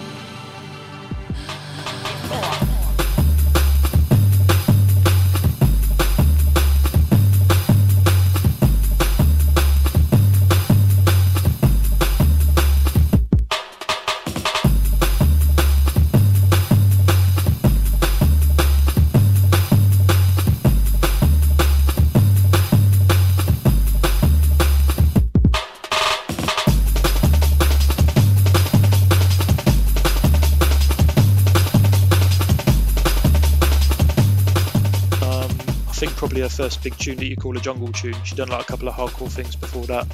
[37.05, 38.15] tune that you call a jungle tune.
[38.23, 40.07] She'd done like a couple of hardcore things before that.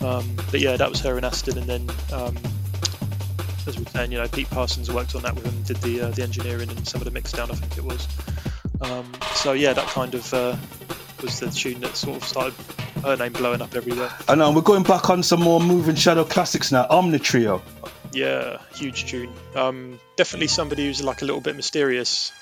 [0.00, 2.36] Um, but yeah, that was her and Aston, and then um,
[3.66, 6.10] as we saying, you know, Pete Parsons worked on that with him, did the uh,
[6.10, 8.06] the engineering and some of the mix down, I think it was.
[8.80, 10.56] Um, so yeah, that kind of uh,
[11.20, 12.54] was the tune that sort of started
[13.02, 14.12] her name blowing up everywhere.
[14.28, 16.86] And um, we're going back on some more Moving Shadow classics now.
[16.88, 17.60] Omni Trio.
[18.12, 19.32] Yeah, huge tune.
[19.56, 22.32] Um, definitely somebody who's like a little bit mysterious.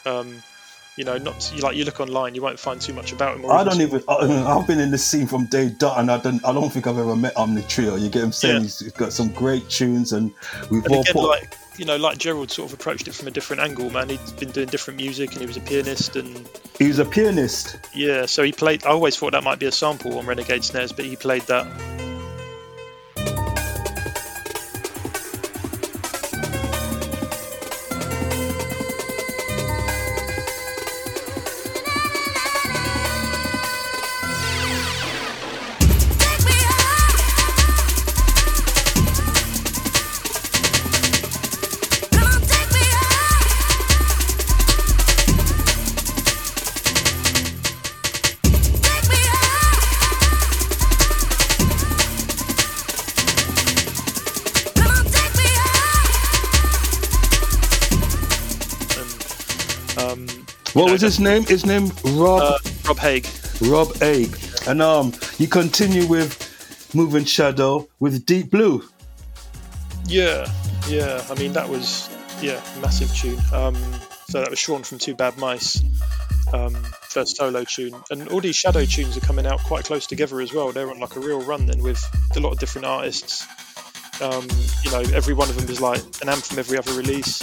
[0.99, 3.49] You know, not like you look online, you won't find too much about him.
[3.49, 4.03] I don't even.
[4.09, 4.15] I,
[4.59, 6.45] I've been in the scene from day dot, and I don't.
[6.45, 7.95] I don't think I've ever met Omni Trio.
[7.95, 8.61] You get him saying Yeah.
[8.63, 10.33] he's got some great tunes, and
[10.71, 11.29] we've And all again, put.
[11.29, 13.89] like you know, like Gerald sort of approached it from a different angle.
[13.91, 16.49] Man, he'd been doing different music, and he was a pianist, and
[16.81, 17.79] he was a pianist.
[17.95, 18.85] yeah, so he played.
[18.85, 22.08] I always thought that might be a sample on Renegade Snares, but he played that.
[61.09, 61.43] His name?
[61.45, 62.43] His name Rob.
[62.43, 63.23] Uh, Rob Haigh.
[63.63, 64.27] Rob Haigh.
[64.69, 68.85] And um, you continue with Moving Shadow with Deep Blue.
[70.05, 70.47] Yeah,
[70.87, 71.25] yeah.
[71.31, 72.11] I mean, that was
[72.43, 73.39] yeah, massive tune.
[73.55, 73.75] Um,
[74.29, 75.83] so that was Sean from Two Bad Mice,
[76.53, 80.43] um, first solo tune, and all these shadow tunes are coming out quite close together
[80.43, 80.73] as well.
[80.73, 82.05] They're on like a real run then with
[82.37, 83.47] a lot of different artists.
[84.21, 84.47] Um,
[84.85, 87.41] you know, every one of them is like an anthem every other release.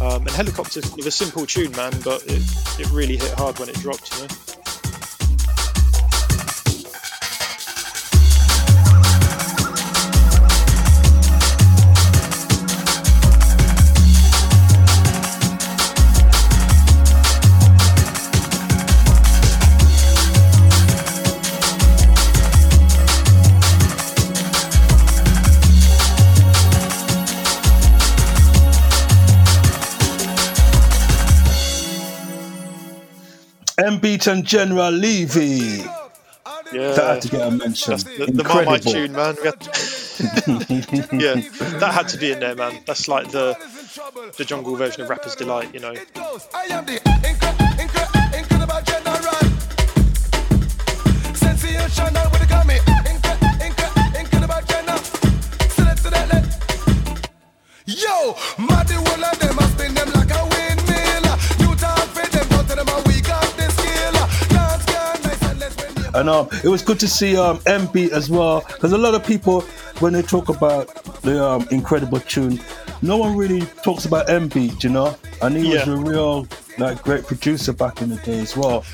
[0.00, 2.42] Um, and Helicopter's of a simple tune, man, but it,
[2.78, 4.63] it really hit hard when it dropped, you know.
[34.04, 35.82] M Beat and General Levy.
[36.72, 37.90] Yeah, That had to get a mention.
[37.92, 39.34] That's the, the Marmite tune, man.
[39.42, 39.56] We to-
[41.16, 41.40] yeah,
[41.78, 42.82] that had to be in there, man.
[42.84, 43.56] That's like the
[44.36, 45.94] the jungle version of Rapper's Delight, you know.
[46.52, 49.40] I am the incre- incre- incredible general.
[51.34, 52.34] Sensational
[66.14, 69.14] And um, it was good to see um, M Beat as well, because a lot
[69.14, 69.62] of people,
[69.98, 70.86] when they talk about
[71.22, 72.60] the um, incredible tune,
[73.02, 75.16] no one really talks about MB, you know.
[75.42, 76.46] And he was a real
[76.78, 78.84] like great producer back in the day as well.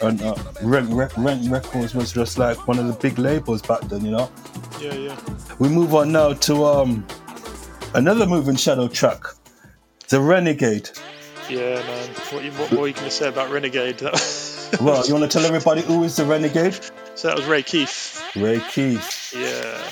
[0.00, 4.12] And uh, Renk Records was just like one of the big labels back then, you
[4.12, 4.30] know.
[4.80, 5.20] Yeah, yeah.
[5.58, 7.06] We move on now to um,
[7.94, 9.24] another moving shadow track,
[10.08, 10.90] the Renegade.
[11.48, 12.08] Yeah, man.
[12.30, 14.02] What, you, what more are you going to say about Renegade?
[14.80, 16.78] Well, you want to tell everybody who is the Renegade?
[17.14, 18.22] so that was Ray Keith.
[18.36, 19.34] Ray Keith.
[19.36, 19.90] Yeah.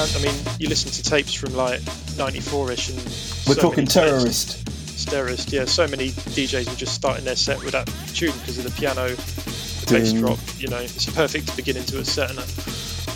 [0.00, 1.80] I mean, you listen to tapes from like
[2.16, 2.98] '94ish, and
[3.46, 4.66] We're so talking terrorist.
[5.06, 5.64] Terrorist, yeah.
[5.64, 9.08] So many DJs were just starting their set with that tune because of the piano,
[9.08, 10.38] the bass drop.
[10.58, 12.38] You know, it's a perfect beginning to a set, and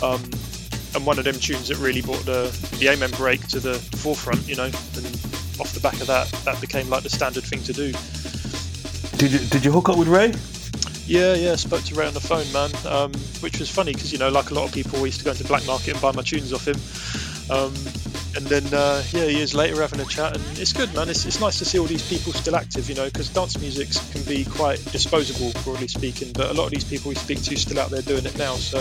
[0.03, 0.23] um,
[0.95, 2.49] and one of them tunes that really brought the
[2.79, 4.47] the amen break to the forefront.
[4.47, 5.05] You know, and
[5.59, 7.93] off the back of that, that became like the standard thing to do.
[9.17, 10.33] Did you did you hook up with Ray?
[11.07, 14.17] Yeah, yeah, spoke to Ray on the phone, man, um, which was funny because you
[14.17, 16.11] know, like a lot of people, we used to go into black market and buy
[16.11, 16.77] my tunes off him.
[17.55, 17.73] Um,
[18.35, 21.07] and then, uh, yeah, years later, having a chat, and it's good, man.
[21.07, 23.89] It's, it's nice to see all these people still active, you know, because dance music
[24.11, 26.33] can be quite disposable, broadly speaking.
[26.33, 28.55] But a lot of these people we speak to still out there doing it now.
[28.55, 28.79] So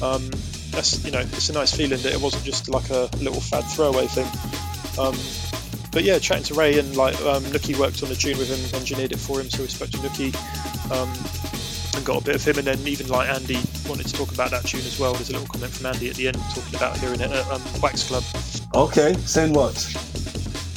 [0.00, 0.30] um,
[0.70, 3.64] that's, you know, it's a nice feeling that it wasn't just like a little fad
[3.64, 4.28] throwaway thing.
[4.96, 5.16] Um,
[5.90, 8.80] but yeah, chatting to Ray and like um, Nookie worked on the tune with him,
[8.80, 11.08] engineered it for him, so we spoke to Nookie um,
[11.94, 12.58] and got a bit of him.
[12.58, 13.58] And then even like Andy
[13.88, 15.14] wanted to talk about that tune as well.
[15.14, 17.62] There's a little comment from Andy at the end talking about hearing it at um,
[17.80, 18.24] Wax Club.
[18.74, 19.74] Okay, saying what?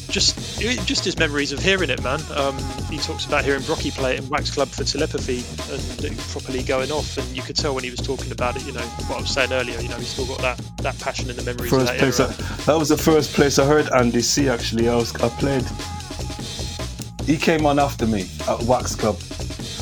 [0.09, 2.21] Just just his memories of hearing it, man.
[2.35, 2.57] Um,
[2.89, 5.43] he talks about hearing Brocky play it in Wax Club for telepathy
[5.73, 8.65] and it properly going off, and you could tell when he was talking about it.
[8.65, 9.77] You know what I was saying earlier.
[9.79, 12.19] You know he's still got that that passion in the memories First that place.
[12.19, 12.27] I,
[12.65, 14.47] that was the first place I heard Andy C.
[14.47, 15.65] Actually, I was I played.
[17.25, 19.17] He came on after me at Wax Club.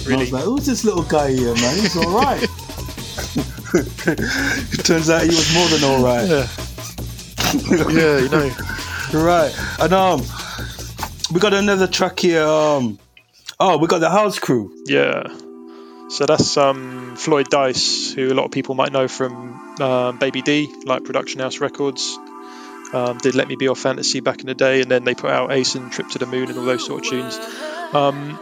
[0.06, 1.78] And I was like, "Who's this little guy here, man?
[1.78, 2.42] He's all right."
[3.74, 6.28] it turns out he was more than all right.
[6.28, 6.48] Yeah,
[7.92, 8.52] yeah, you know.
[9.14, 10.22] right, and um,
[11.32, 12.44] we got another track here.
[12.44, 13.00] Um,
[13.60, 14.72] oh, we got the House Crew.
[14.86, 15.28] Yeah.
[16.10, 20.44] So that's um, Floyd Dyce, who a lot of people might know from um, Baby
[20.44, 22.20] D, like Production House Records.
[22.94, 25.32] Um, did Let Me Be Your Fantasy back in the day, and then they put
[25.32, 27.40] out Acen Trip to the Moon and all those sort of tunes.
[27.94, 28.40] Um,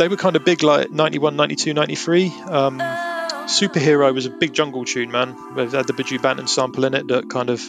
[0.00, 2.28] they were kind of big like 91, 92, 93.
[2.48, 5.36] Um, Superhero was a big jungle tune, man.
[5.58, 7.60] It had the Buju Banton sample in it that kind of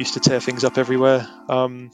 [0.00, 1.28] used to tear things up everywhere.
[1.48, 1.92] Um,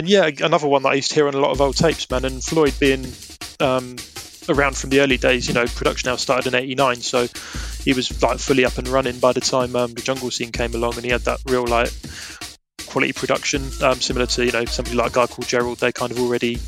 [0.00, 2.08] and yeah, another one that I used to hear on a lot of old tapes,
[2.08, 2.24] man.
[2.24, 3.04] And Floyd being
[3.60, 3.96] um,
[4.48, 7.26] around from the early days, you know, production now started in '89, so
[7.84, 10.74] he was like fully up and running by the time um, the jungle scene came
[10.74, 11.92] along, and he had that real like
[12.86, 15.76] quality production, um, similar to you know somebody like a guy called Gerald.
[15.80, 16.58] They kind of already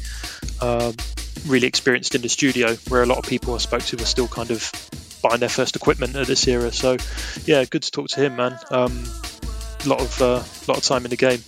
[0.60, 0.94] um,
[1.46, 4.28] really experienced in the studio, where a lot of people I spoke to were still
[4.28, 4.70] kind of
[5.22, 6.70] buying their first equipment at this era.
[6.70, 6.98] So
[7.46, 8.58] yeah, good to talk to him, man.
[9.84, 11.40] Lot of uh, lot of time in the game.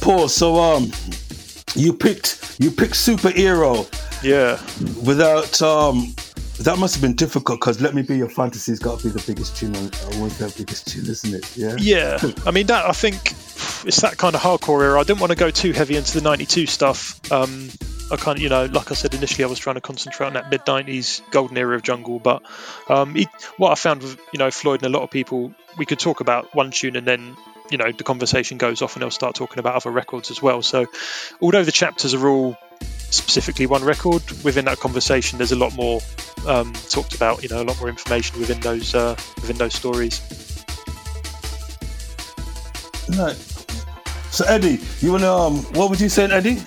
[0.00, 0.90] Paul, so um,
[1.74, 3.86] you picked you picked superhero.
[4.22, 4.60] Yeah.
[5.04, 6.14] Without um,
[6.60, 9.22] that must have been difficult because "Let Me Be Your Fantasy's got to be the
[9.26, 11.56] biggest tune on uh, was their biggest tune, isn't it?
[11.56, 11.76] Yeah.
[11.78, 12.86] Yeah, I mean that.
[12.86, 13.32] I think
[13.86, 14.98] it's that kind of hardcore era.
[14.98, 17.20] I didn't want to go too heavy into the '92 stuff.
[17.30, 17.68] Um,
[18.10, 20.32] I kind of, you know, like I said initially, I was trying to concentrate on
[20.34, 22.18] that mid '90s golden era of jungle.
[22.18, 22.42] But
[22.88, 23.28] um, he,
[23.58, 26.20] what I found with you know Floyd and a lot of people, we could talk
[26.20, 27.36] about one tune and then
[27.70, 30.62] you know the conversation goes off and they'll start talking about other records as well.
[30.62, 30.86] So
[31.40, 32.56] although the chapters are all
[33.10, 36.00] specifically one record, within that conversation, there's a lot more
[36.46, 37.42] um, talked about.
[37.42, 40.20] You know, a lot more information within those uh, within those stories.
[43.16, 43.36] Right.
[44.30, 46.58] So Eddie, you wanna um, what would you say, Eddie?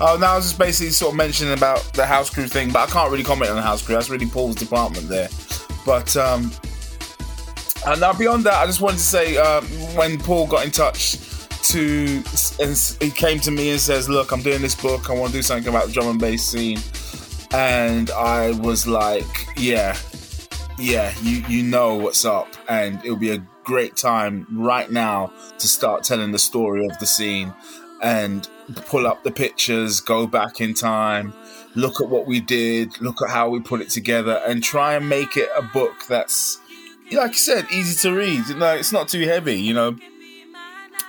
[0.00, 2.88] Oh, no, I was just basically sort of mentioning about the house crew thing, but
[2.88, 3.96] I can't really comment on the house crew.
[3.96, 5.28] That's really Paul's department there.
[5.84, 6.52] But um,
[7.86, 9.64] and now beyond that, I just wanted to say um,
[9.94, 11.18] when Paul got in touch
[11.70, 12.22] to,
[12.60, 15.10] and he came to me and says, "Look, I'm doing this book.
[15.10, 16.78] I want to do something about the drum and bass scene,"
[17.52, 19.26] and I was like,
[19.56, 19.96] "Yeah,
[20.78, 25.68] yeah, you you know what's up, and it'll be a great time right now to
[25.68, 27.52] start telling the story of the scene
[28.02, 28.48] and
[28.86, 31.34] pull up the pictures, go back in time,
[31.74, 35.08] look at what we did, look at how we put it together, and try and
[35.08, 36.58] make it a book that's,
[37.12, 38.44] like I said, easy to read.
[38.56, 39.96] No, it's not too heavy, you know.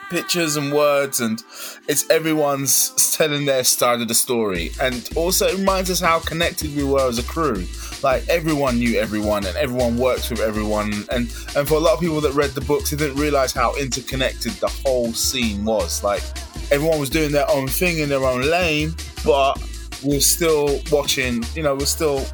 [0.09, 1.43] Pictures and words, and
[1.87, 4.71] it's everyone's telling their side of the story.
[4.81, 7.67] And also, it reminds us how connected we were as a crew.
[8.01, 10.93] Like, everyone knew everyone, and everyone worked with everyone.
[11.11, 13.75] And, and for a lot of people that read the books, they didn't realize how
[13.75, 16.03] interconnected the whole scene was.
[16.03, 16.23] Like,
[16.71, 19.61] everyone was doing their own thing in their own lane, but
[20.03, 21.43] we're still watching.
[21.55, 22.25] You know, we're still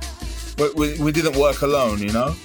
[0.57, 1.99] we, we, we didn't work alone.
[1.99, 2.35] You know,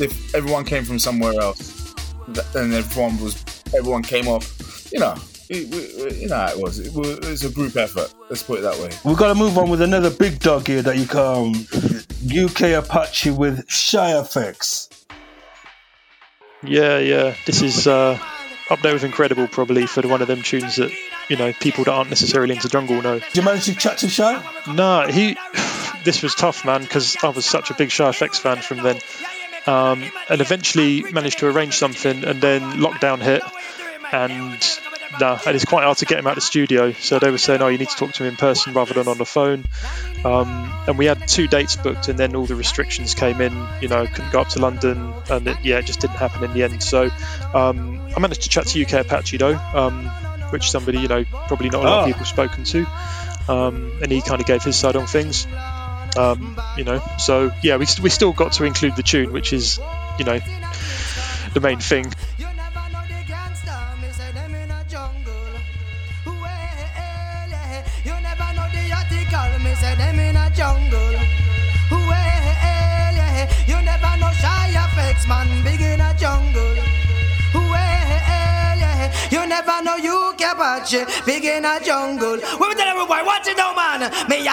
[0.00, 1.94] if everyone came from somewhere else,
[2.32, 3.44] th- and everyone was
[3.76, 4.90] everyone came off.
[4.92, 5.14] You know,
[5.50, 6.78] we, we, you know how it was.
[6.78, 7.18] It was.
[7.18, 8.12] It was a group effort.
[8.28, 8.90] Let's put it that way.
[9.04, 11.54] We've got to move on with another big dog here that you come
[12.24, 14.88] UK Apache with Shy FX.
[16.62, 17.34] Yeah, yeah.
[17.46, 18.18] This is uh,
[18.70, 20.90] up there with Incredible, probably for one of them tunes that
[21.28, 23.18] you know people that aren't necessarily into jungle know.
[23.18, 24.42] Did you manage to chat to Shy?
[24.72, 25.36] No, he.
[26.04, 28.98] This was tough, man, because I was such a big Shy FX fan from then,
[29.66, 33.42] um, and eventually managed to arrange something, and then lockdown hit,
[34.12, 34.78] and
[35.20, 36.92] nah, and it's quite hard to get him out of the studio.
[36.92, 39.08] So they were saying, "Oh, you need to talk to him in person rather than
[39.08, 39.64] on the phone."
[40.24, 43.52] Um, and we had two dates booked, and then all the restrictions came in.
[43.80, 46.52] You know, couldn't go up to London, and it, yeah, it just didn't happen in
[46.52, 46.82] the end.
[46.82, 47.10] So
[47.54, 50.06] um, I managed to chat to UK Apache though, um,
[50.50, 52.00] which somebody you know probably not a lot Ah.
[52.02, 52.86] of people have spoken to,
[53.52, 55.46] um, and he kind of gave his side on things.
[56.16, 59.78] Um, you know, so yeah, we, we still got to include the tune, which is
[60.18, 60.38] you know
[61.52, 62.12] the main thing.
[75.26, 76.76] Man, big in a jungle.
[77.54, 77.94] Well.
[79.30, 82.36] You never know you Apache, big in a jungle.
[82.36, 84.28] We tell everybody, watch it man.
[84.28, 84.44] Me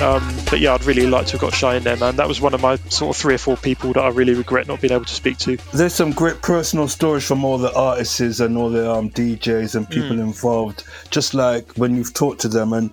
[0.00, 2.16] um, but yeah, I'd really like to have got Shy in there, man.
[2.16, 4.66] That was one of my sort of three or four people that I really regret
[4.66, 5.56] not being able to speak to.
[5.72, 9.88] There's some great personal stories from all the artists and all the um, DJs and
[9.88, 10.20] people Mm.
[10.20, 10.84] involved.
[11.10, 12.90] Just like when you've talked to them and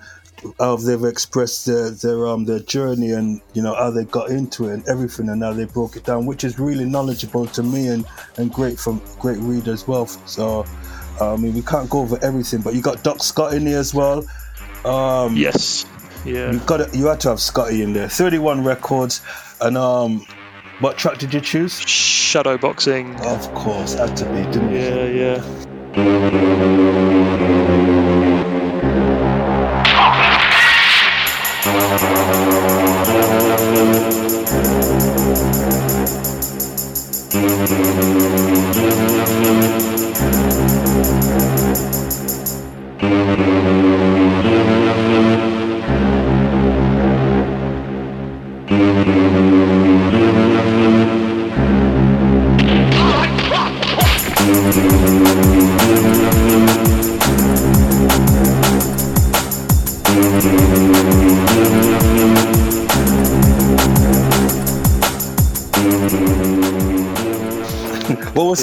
[0.59, 4.69] how they've expressed their their um their journey and you know how they got into
[4.69, 7.87] it and everything and how they broke it down, which is really knowledgeable to me
[7.87, 8.05] and
[8.37, 10.05] and great from great read as well.
[10.05, 10.63] So
[11.19, 13.95] I mean we can't go over everything, but you got Doc Scott in here as
[13.95, 14.23] well.
[14.85, 15.85] Um, yes.
[16.25, 16.51] Yeah.
[16.51, 16.93] You got.
[16.93, 18.09] You had to have Scotty in there.
[18.09, 19.21] Thirty-one records,
[19.61, 20.25] and um,
[20.79, 21.79] what track did you choose?
[21.79, 23.15] Shadow boxing.
[23.21, 25.15] Of course, had to be, didn't it?
[25.15, 25.41] Yeah, yeah.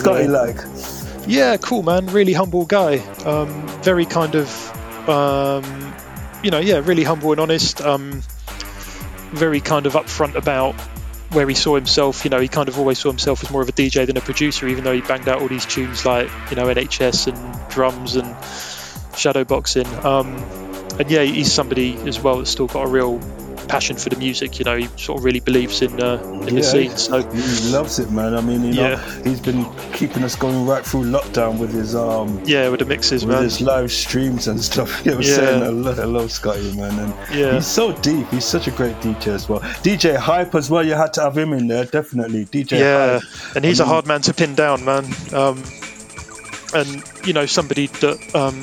[0.04, 0.56] Scotty like?
[1.26, 2.06] Yeah, cool, man.
[2.06, 2.98] Really humble guy.
[3.24, 5.94] Um, very kind of, um,
[6.42, 7.80] you know, yeah, really humble and honest.
[7.80, 8.22] Um,
[9.32, 10.74] very kind of upfront about
[11.32, 12.24] where he saw himself.
[12.24, 14.20] You know, he kind of always saw himself as more of a DJ than a
[14.20, 18.16] producer, even though he banged out all these tunes like, you know, NHS and drums
[18.16, 18.26] and
[19.14, 20.04] shadowboxing.
[20.04, 20.36] Um,
[20.98, 23.20] and yeah, he's somebody as well that's still got a real
[23.68, 24.58] passion for the music.
[24.58, 26.94] You know, he sort of really believes in uh, in the scene.
[26.98, 28.34] So he loves it, man.
[28.34, 29.22] I mean, you know, Yeah.
[29.22, 29.64] he's been
[29.94, 33.42] keeping us going right through lockdown with his um, yeah, with the mixes, with man.
[33.44, 34.90] his live streams and stuff.
[35.06, 35.36] You know, Yeah.
[35.36, 37.54] saying I love, I love Scotty, man, and Yeah.
[37.54, 38.28] he's so deep.
[38.30, 39.60] He's such a great DJ as well.
[39.82, 40.84] DJ Hype as well.
[40.86, 42.44] You had to have him in there, definitely.
[42.44, 43.56] DJ yeah, Hype.
[43.56, 45.06] and he's I a mean, hard man to pin down, man.
[45.32, 45.62] Um,
[46.74, 48.54] and you know, somebody that um,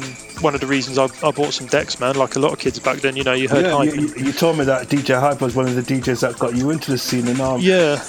[0.44, 2.16] one of the reasons I, I bought some decks, man.
[2.16, 3.96] Like a lot of kids back then, you know, you heard Yeah, hype.
[3.96, 6.56] you, you, you told me that DJ Hype was one of the DJs that got
[6.56, 8.04] you into the scene, and um, Yeah,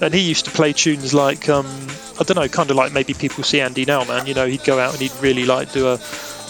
[0.00, 1.66] and he used to play tunes like um,
[2.20, 4.26] I don't know, kind of like maybe people see Andy now, man.
[4.26, 6.00] You know, he'd go out and he'd really like do a,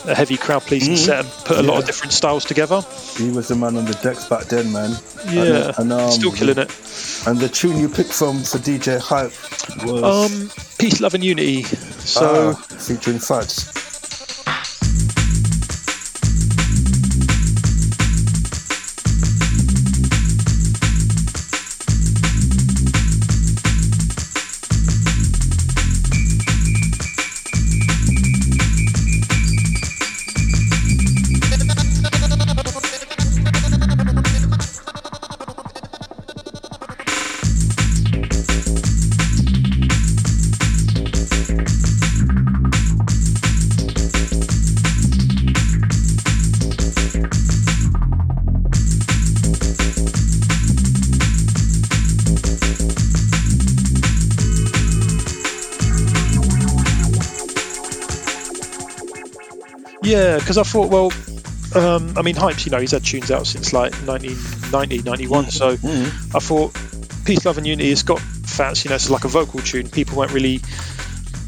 [0.09, 0.99] a heavy crowd pleasing Mhm.
[0.99, 2.83] set and put a lot of different styles together.
[3.17, 4.97] he was the man on the decks back then, man.
[5.31, 6.71] Yeah, and, um, still killing it.
[7.27, 9.33] And the tune you picked from for DJ Hype
[9.85, 11.65] was Um, peace, love, and unity.
[12.05, 12.57] So.
[12.57, 13.67] ah, featuring Fats.
[60.49, 61.13] Because I thought, well,
[61.75, 65.51] um, I mean, Hypes, you know, he's had tunes out since like 1990, 91.
[65.51, 66.75] So I thought
[67.27, 69.91] Peace, Love and Unity has got fats, you know, it's like a vocal tune.
[69.91, 70.63] People weren't really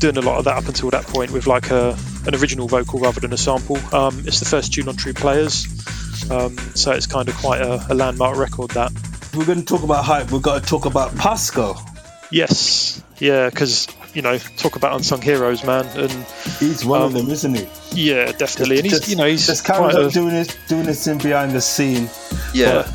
[0.00, 1.96] doing a lot of that up until that point with like a
[2.26, 3.78] an original vocal rather than a sample.
[3.94, 7.82] Um, it's the first tune on True Playaz, um, so it's kind of quite a,
[7.88, 8.72] a landmark record.
[8.72, 8.92] That
[9.34, 11.82] we're going to talk about hype, we've got to talk about Pascal.
[12.30, 16.10] yes, yeah, because you know, talk about unsung heroes, man, and
[16.58, 17.66] He's one of um, them, isn't he?
[17.92, 20.84] Yeah, definitely, and he's Just- you know he's just kind of a, doing this, doing
[20.84, 22.08] this thing behind the scene.
[22.54, 22.90] Yeah.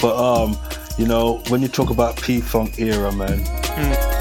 [0.00, 0.58] but um,
[0.98, 4.17] you know, when you talk about P Funk era, man, I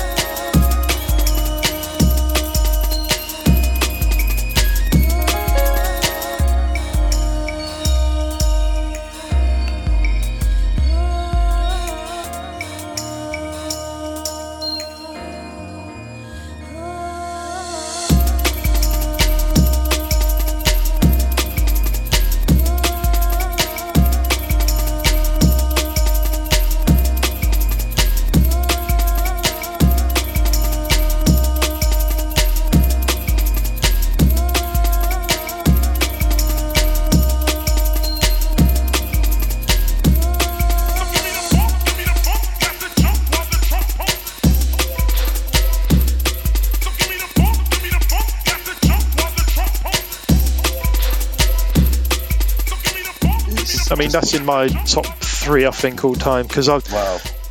[54.20, 56.80] that's in my top three, I think, all time because I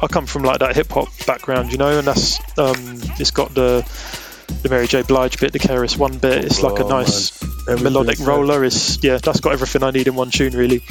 [0.03, 2.75] I come from like that hip hop background, you know, and that's um,
[3.21, 3.89] it's got the
[4.63, 5.03] the Mary J.
[5.03, 6.45] Blige bit, the KRS One bit.
[6.45, 7.83] It's like a Oh, nice man.
[7.85, 8.65] melodic roller.
[8.65, 10.83] It's yeah, that's got everything I need in one tune, really.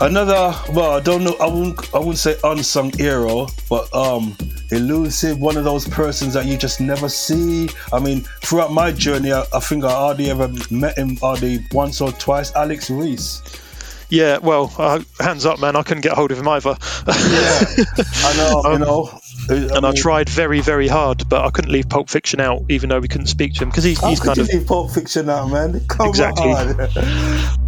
[0.00, 1.36] Another, well, I don't know.
[1.40, 1.94] I wouldn't.
[1.94, 4.36] I wouldn't say unsung hero, but um,
[4.70, 5.40] elusive.
[5.40, 7.68] One of those persons that you just never see.
[7.92, 11.16] I mean, throughout my journey, I, I think I hardly ever met him.
[11.16, 12.54] Hardly once or twice.
[12.54, 13.42] Alex Reece.
[14.08, 15.74] Yeah, well, uh, hands up, man.
[15.74, 16.76] I couldn't get hold of him either.
[17.06, 17.64] yeah,
[18.24, 18.72] I know.
[19.48, 19.76] you know.
[19.76, 23.00] and I tried very, very hard, but I couldn't leave Pulp Fiction out, even though
[23.00, 25.28] we couldn't speak to him because he's, How could kind you of leave Pulp Fiction
[25.28, 25.80] out, man?
[25.88, 26.52] Come Exactly.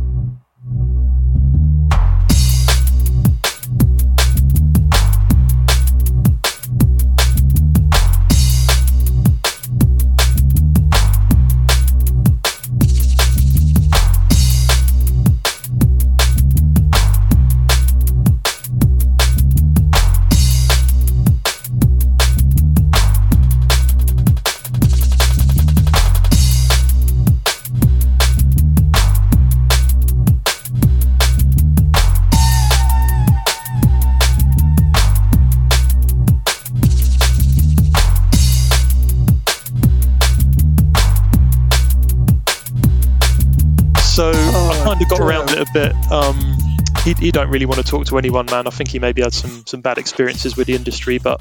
[47.14, 48.66] he, he don't really want to talk to anyone, man.
[48.66, 51.40] I think he maybe had some some bad experiences with the industry, but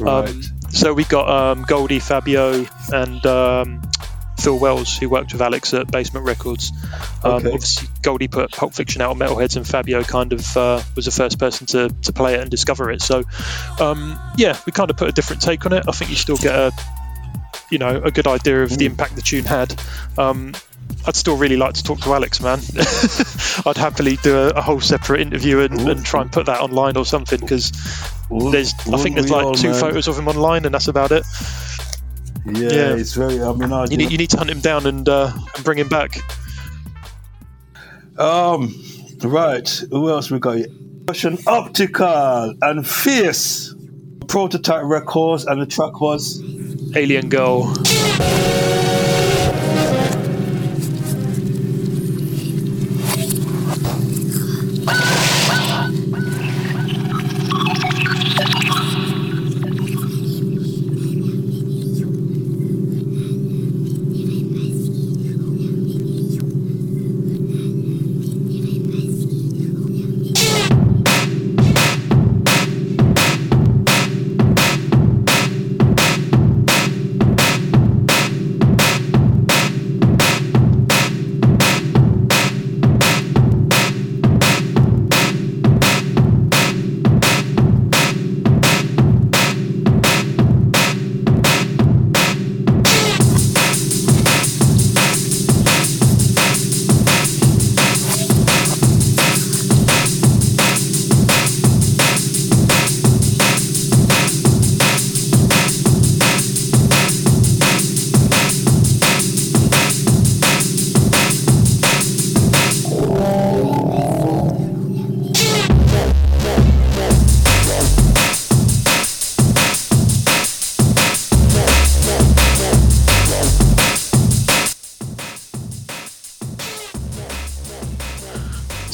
[0.00, 0.34] um, Right.
[0.70, 3.82] so we got um, Goldie, Fabio, and um,
[4.40, 6.72] Phil Wells, who worked with Alex at Basement Records.
[7.22, 7.52] Um, Okay.
[7.52, 11.10] Obviously, Goldie put Pulp Fiction out on Metalheadz, and Fabio kind of uh, was the
[11.10, 13.02] first person to, to play it and discover it.
[13.02, 13.22] So,
[13.80, 15.84] um, yeah, we kind of put a different take on it.
[15.88, 16.72] I think you still get a
[17.70, 19.78] you know a good idea of the impact the tune had.
[20.18, 20.54] Um,
[21.06, 22.58] I'd still really like to talk to Alex, man.
[23.66, 26.96] I'd happily do a, a whole separate interview and, and try and put that online
[26.96, 27.72] or something because
[28.30, 29.80] there's I think there's like all, two man?
[29.80, 31.24] photos of him online and that's about it.
[32.46, 32.96] Yeah, Yeah.
[32.96, 33.42] it's very.
[33.42, 35.78] I mean, I You need, you need to hunt him down and, uh, and bring
[35.78, 36.18] him back.
[38.18, 38.74] Um,
[39.22, 39.68] right.
[39.90, 40.56] Who else we got?
[40.58, 40.66] here?
[41.08, 43.74] Russian Optical and Fierce.
[44.28, 46.40] Prototype Records, and the track was
[46.96, 47.64] Alien Girl.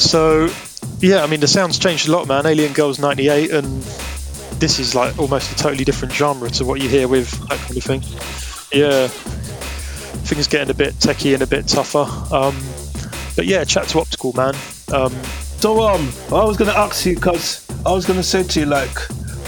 [0.09, 0.49] So,
[1.01, 2.47] yeah, I mean, the sound's changed a lot, man.
[2.47, 3.83] Alien Girl's 98, and
[4.53, 7.77] this is like almost a totally different genre to what you hear with that kind
[7.77, 8.01] of thing.
[8.73, 9.07] Yeah.
[10.25, 12.07] Things getting a bit techie and a bit tougher.
[12.33, 12.57] Um,
[13.35, 14.55] but yeah, chat to Optical, man.
[14.91, 15.13] Um,
[15.59, 18.97] So um, I was gonna ask you because I was gonna say to you like,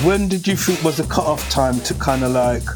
[0.04, 2.68] when did you think was the cut-off time to kind of like,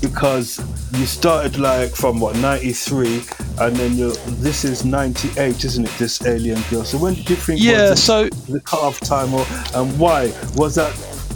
[0.00, 0.58] because
[0.98, 3.24] you started like from what 93
[3.58, 7.36] and then you this is 98 isn't it this alien girl so when did you
[7.36, 10.92] think Yeah, was so- the cut-off time or and why was that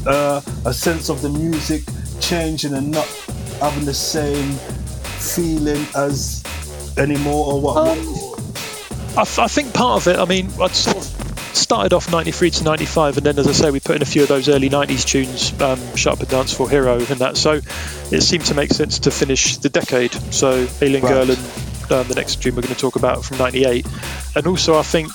[0.06, 1.82] uh, a sense of the music
[2.20, 3.06] changing and not
[3.60, 4.52] having the same
[5.18, 6.42] feeling as
[6.96, 7.76] anymore or what
[9.16, 11.02] I, th- I think part of it, I mean, I'd sort of
[11.56, 14.22] started off 93 to 95, and then, as I say, we put in a few
[14.22, 17.36] of those early 90s tunes, um, Shut Up and Dance for Hero, and that.
[17.36, 17.60] So
[18.12, 20.12] it seemed to make sense to finish the decade.
[20.32, 21.12] So Alien Right.
[21.12, 21.38] Girl and
[21.90, 23.86] um, the next tune we're going to talk about from 98.
[24.36, 25.10] And also, I think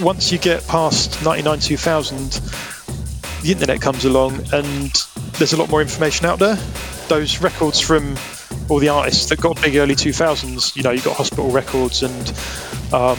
[0.00, 2.30] once you get past 99 2000,
[3.42, 4.92] the internet comes along and
[5.38, 6.56] there's a lot more information out there.
[7.08, 8.16] Those records from
[8.68, 12.34] all the artists that got big early 2000s, you know, you got Hospital Records and
[12.92, 13.18] um,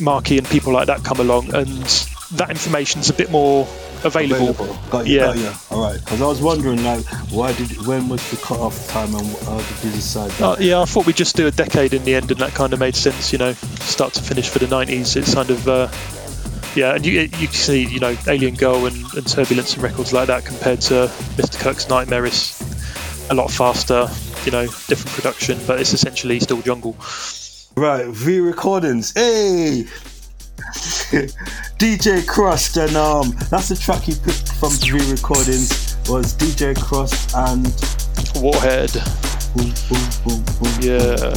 [0.00, 1.84] and people like that come along, and
[2.32, 3.66] that information's a bit more
[4.04, 4.76] available.
[4.90, 5.26] Got you, yeah.
[5.26, 5.52] got you.
[5.70, 5.98] All right.
[6.00, 9.84] Because I was wondering, like, why did when was the cut-off time and how did
[9.84, 10.44] you decide that?
[10.44, 12.72] Uh, yeah, I thought we'd just do a decade in the end, and that kind
[12.72, 13.32] of made sense.
[13.32, 15.16] You know, start to finish for the '90s.
[15.16, 15.88] It's kind of, uh,
[16.74, 20.28] yeah, and you you see, you know, Alien Girl and, and Turbulence and records like
[20.28, 21.58] that compared to Mr.
[21.58, 22.60] Kirk's Nightmare is
[23.30, 24.08] a lot faster.
[24.44, 26.96] You know, different production, but it's essentially still jungle.
[27.76, 29.12] Right, V Recordings.
[29.14, 29.86] Hey,
[31.78, 37.34] DJ Crust, and um, that's the track you picked from V Recordings was DJ Crust
[37.36, 37.66] and
[38.42, 38.92] Warhead.
[39.54, 40.74] Boom, boom, boom, boom.
[40.80, 41.34] Yeah.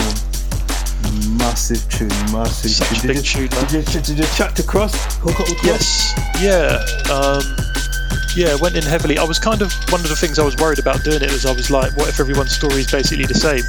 [1.37, 3.07] Massive tune, massive Such a tune.
[3.07, 3.67] big did, tune, you, man.
[3.67, 4.95] did, you, did you chat to Crust?
[5.21, 6.17] Hook up with Crust?
[6.17, 6.41] Yes.
[6.41, 7.13] Yeah.
[7.13, 7.41] Um,
[8.35, 9.17] yeah, went in heavily.
[9.17, 11.45] I was kind of one of the things I was worried about doing it was
[11.45, 13.63] I was like, what if everyone's story is basically the same?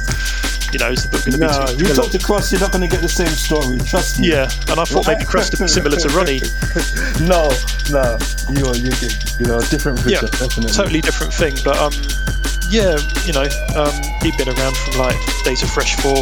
[0.71, 2.61] You know, is the book going to No, be too you talk to Crust, you're
[2.61, 3.77] not going to get the same story.
[3.79, 4.29] Trust me.
[4.29, 6.45] Yeah, and I thought maybe would be similar to Roni.
[7.25, 7.49] no,
[7.89, 8.17] no,
[8.53, 8.93] you are you,
[9.41, 10.69] you know different Yeah, definitely.
[10.69, 11.57] totally different thing.
[11.65, 11.93] But um,
[12.69, 16.21] yeah, you know, um, he'd been around from like Days of Fresh Four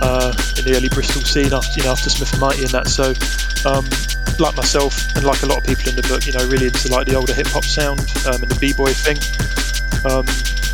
[0.00, 2.88] uh, in the early Bristol scene after you know after Smith and Mighty and that.
[2.88, 3.12] So,
[3.68, 3.84] um,
[4.40, 6.88] like myself and like a lot of people in the book, you know, really into
[6.88, 9.20] like the older hip hop sound um, and the b boy thing.
[10.04, 10.26] Um,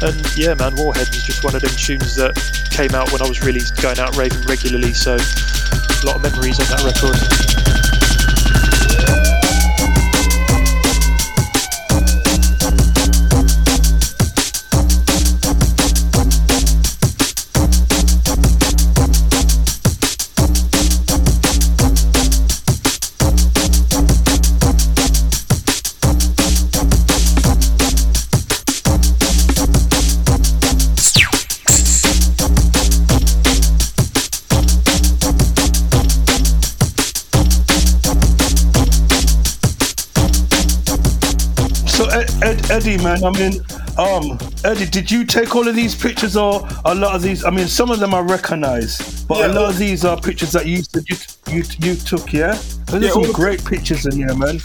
[0.02, 2.34] and yeah, man, Warhead was just one of them tunes that
[2.70, 4.92] came out when I was really going out raving regularly.
[4.92, 7.63] So, a lot of memories on that record.
[42.86, 43.60] Eddie, man, I mean,
[43.96, 47.42] um, Eddie, did you take all of these pictures, or a lot of these?
[47.42, 50.20] I mean, some of them I recognise, but Yeah, a lot all- of these are
[50.20, 51.16] pictures that you said you
[51.50, 52.58] you, you took, yeah.
[52.88, 54.60] There's Yeah, all some the- great pictures in here, man.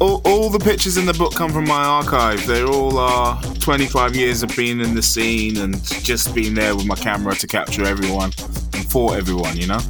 [0.00, 2.46] All, all the pictures in the book come from my archive.
[2.46, 6.86] They all are 25 years of being in the scene and just being there with
[6.86, 8.30] my camera to capture everyone
[8.72, 9.80] and for everyone, you know?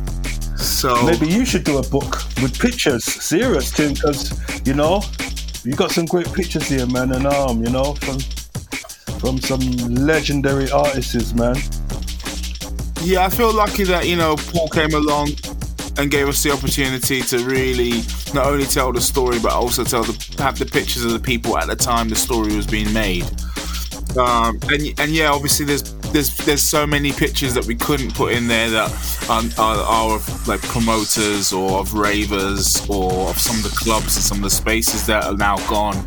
[0.57, 4.33] So Maybe you should do a book with pictures, serious thing, because
[4.67, 5.03] you know
[5.65, 8.19] you got some great pictures here, man, and um, you know from
[9.19, 9.61] from some
[9.95, 11.57] legendary artists, man.
[13.03, 15.31] Yeah, I feel lucky that you know Paul came along
[15.97, 18.03] and gave us the opportunity to really
[18.35, 21.57] not only tell the story but also tell the have the pictures of the people
[21.57, 23.25] at the time the story was being made.
[24.19, 28.33] Um, and and yeah, obviously there's there's there's so many pictures that we couldn't put
[28.33, 28.89] in there that
[29.29, 34.15] are, are, are of like promoters or of ravers or of some of the clubs
[34.17, 36.07] and some of the spaces that are now gone.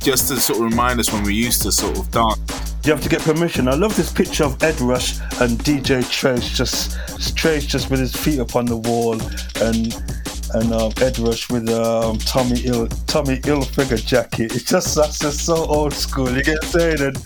[0.00, 2.40] Just to sort of remind us when we used to sort of dance.
[2.84, 3.68] You have to get permission.
[3.68, 8.16] I love this picture of Ed Rush and DJ Trace, just Trace just with his
[8.16, 9.20] feet up on the wall,
[9.60, 9.94] and
[10.54, 14.54] and um, Ed Rush with um, Tommy Ill Tommy Hilfiger jacket.
[14.54, 16.30] It's just that's just so old school.
[16.30, 17.00] You get what I'm saying?
[17.00, 17.16] And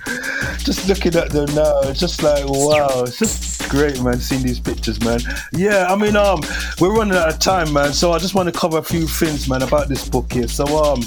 [0.59, 4.19] just looking at them now, it's just like wow, it's just great, man.
[4.19, 5.21] Seeing these pictures, man.
[5.53, 6.41] Yeah, I mean, um,
[6.81, 7.93] we're running out of time, man.
[7.93, 10.49] So I just want to cover a few things, man, about this book here.
[10.49, 11.03] So um.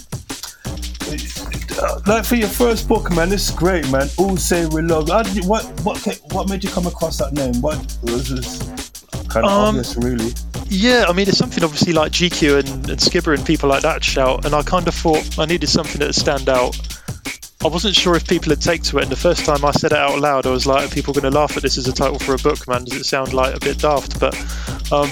[2.06, 4.10] Like for your first book, man, this is great, man.
[4.18, 5.08] All say we love.
[5.08, 7.62] How did you, what what what made you come across that name?
[7.62, 8.60] What was this
[9.30, 10.34] kind of Um, obvious, really?
[10.70, 14.04] Yeah, I mean, it's something obviously like GQ and, and Skipper and people like that
[14.04, 16.78] shout, and I kind of thought I needed something that would stand out.
[17.66, 19.92] I wasn't sure if people would take to it, and the first time I said
[19.92, 21.94] it out loud, I was like, "Are people going to laugh at this as a
[21.94, 22.84] title for a book, man?
[22.84, 24.36] Does it sound like a bit daft?" But
[24.92, 25.10] um,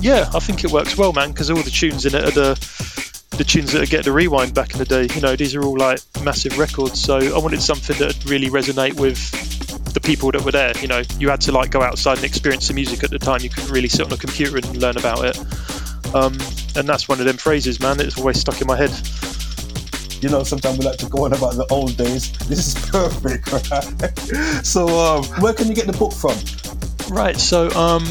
[0.00, 3.16] yeah, I think it works well, man, because all the tunes in it are the
[3.36, 5.08] the tunes that getting the rewind back in the day.
[5.14, 8.48] You know, these are all like massive records, so I wanted something that would really
[8.48, 9.18] resonate with
[10.00, 10.72] the people that were there.
[10.80, 13.40] You know, you had to like go outside and experience the music at the time.
[13.42, 15.38] You couldn't really sit on a computer and learn about it.
[16.14, 16.38] Um,
[16.76, 18.00] and that's one of them phrases, man.
[18.00, 18.90] It's always stuck in my head.
[20.22, 22.30] You know, sometimes we like to go on about the old days.
[22.50, 24.66] This is perfect, right?
[24.66, 26.36] So, um, where can you get the book from?
[27.14, 28.04] Right, so um,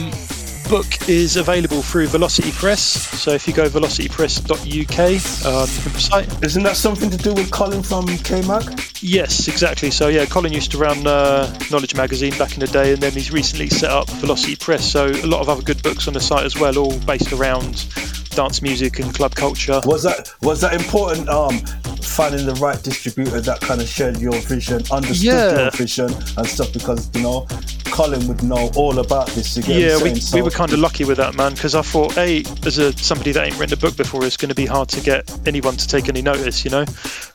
[0.70, 2.82] book is available through Velocity Press.
[3.20, 6.44] So if you go velocitypress.uk, um, you can site.
[6.44, 9.02] Isn't that something to do with Colin from KMAG?
[9.02, 9.90] Yes, exactly.
[9.90, 13.14] So yeah, Colin used to run uh, Knowledge Magazine back in the day, and then
[13.14, 14.90] he's recently set up Velocity Press.
[14.90, 17.88] So a lot of other good books on the site as well, all based around
[18.30, 19.82] dance music and club culture.
[19.86, 21.28] Was that was that important?
[21.30, 21.62] Um,
[22.10, 25.62] finding the right distributor that kind of shared your vision, understood Yeah.
[25.62, 27.48] your vision and stuff, because you know,
[27.86, 29.58] Colin would know all about this.
[29.58, 30.44] Yeah, we, saying?
[30.44, 33.32] we were kind of lucky with that, man, because I thought, hey, as a somebody
[33.34, 35.88] that ain't written a book before, it's going to be hard to get anyone to
[35.88, 36.86] take any notice, you know.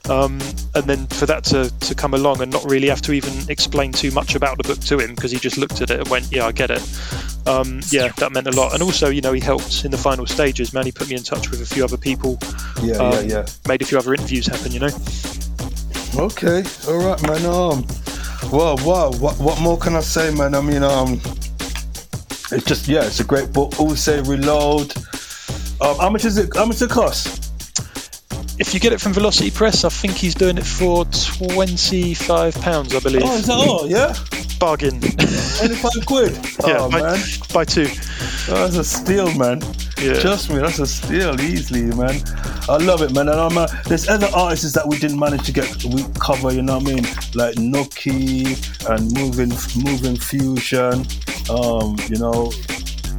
[0.09, 0.39] Um,
[0.75, 3.93] and then for that to, to come along and not really have to even explain
[3.93, 6.31] too much about the book to him because he just looked at it and went,
[6.31, 6.83] "Yeah, I get it."
[7.47, 8.73] Um, yeah, that meant a lot.
[8.75, 10.73] And also, you know, he helped in the final stages.
[10.73, 12.39] Man, he put me in touch with a few other people.
[12.83, 13.47] Yeah, um, yeah, yeah.
[13.69, 14.91] Made a few other interviews happen, you know.
[16.17, 17.45] Okay, all right, man.
[17.47, 17.87] Um,
[18.53, 19.11] well, wow.
[19.19, 20.55] What what more can I say, man?
[20.55, 21.15] I mean, um,
[22.53, 23.79] it's just yeah, it's a great book.
[23.81, 24.95] Also, reload.
[25.81, 26.55] Um, how much is it?
[26.57, 27.41] How much does it cost?
[28.61, 32.55] If you get it from Velocity Press, I think he's doing it for twenty five
[32.61, 33.23] pounds, I believe.
[33.25, 33.89] Oh, is that all?
[33.91, 34.15] Yeah.
[34.61, 35.01] Bargain.
[35.01, 36.33] Twenty-five quid.
[36.67, 37.21] Yeah, oh buy- man,
[37.53, 37.87] buy two.
[38.49, 39.61] That's a steal, man.
[40.05, 40.21] Yeah.
[40.21, 42.23] Trust me, that's a steal easily, man.
[42.69, 43.29] I love it, man.
[43.29, 46.53] And I'm, uh, there's other artists that we didn't manage to get we cover.
[46.53, 47.05] You know what I mean?
[47.35, 48.57] Like Nookie
[48.91, 49.51] and Moving
[49.85, 51.07] Moving Fusion.
[51.51, 52.51] Um, you know.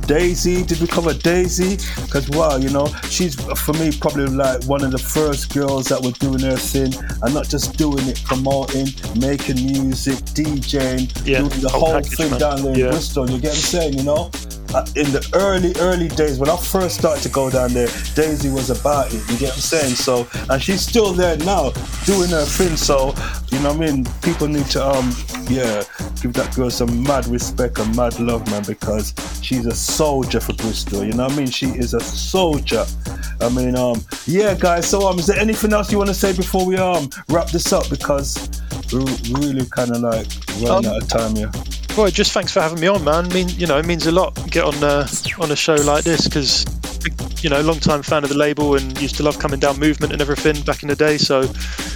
[0.05, 1.77] Dazee, did we cover Dazee?
[2.05, 5.99] Because wow, you know, she's for me probably like one of the first girls that
[5.99, 6.93] were doing her thing
[7.23, 8.85] and not just doing it, promoting,
[9.19, 12.39] making music, DJing, Yeah, doing the whole whole package, thing man.
[12.39, 12.89] down there in Yeah.
[12.91, 13.27] Bristol.
[13.31, 13.93] You get what I'm saying?
[13.97, 14.29] You know,
[14.95, 18.69] in the early early days when I first started to go down there, Dazee was
[18.69, 19.21] about it.
[19.29, 19.95] You get what I'm saying?
[19.95, 21.71] So, and she's still there now,
[22.05, 22.75] doing her thing.
[22.75, 23.13] So,
[23.51, 24.05] you know what I mean?
[24.21, 25.13] People need to um,
[25.49, 25.83] yeah,
[26.21, 30.53] give that girl some mad respect and mad love, man, because she's a soldier for
[30.53, 31.03] Bristol.
[31.03, 31.47] You know what I mean?
[31.47, 32.85] She is a soldier.
[33.41, 34.87] I mean, um, yeah, guys.
[34.89, 37.71] So, um, is there anything else you want to say before we um wrap this
[37.71, 37.89] up?
[37.89, 38.61] Because
[38.93, 40.27] we're really kind of like
[40.61, 41.51] running Um, out of time here.
[41.97, 43.31] Well, just thanks for having me on, man.
[43.33, 45.07] mean, you know, it means a lot to get on uh,
[45.39, 46.65] on a show like this because,
[47.45, 50.11] you know, long time fan of the label and used to love coming down movement
[50.11, 51.15] and everything back in the day.
[51.15, 51.41] So,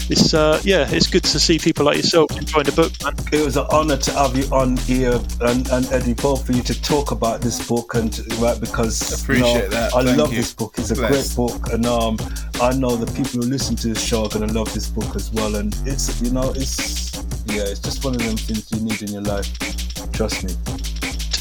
[0.08, 3.16] it's uh, yeah, it's good to see people like yourself enjoying the book, man.
[3.34, 6.62] It was an honor to have you on here and, and Eddie both for you
[6.62, 9.96] to talk about this book and right because you know, that.
[9.96, 10.38] I Thank love you.
[10.38, 10.76] this book.
[10.78, 11.34] It's a Bless.
[11.34, 12.20] great book and um
[12.62, 15.32] I know the people who listen to this show are gonna love this book as
[15.32, 19.02] well and it's you know it's yeah it's just one of them things you need
[19.02, 19.50] in your life.
[20.12, 20.54] Trust me.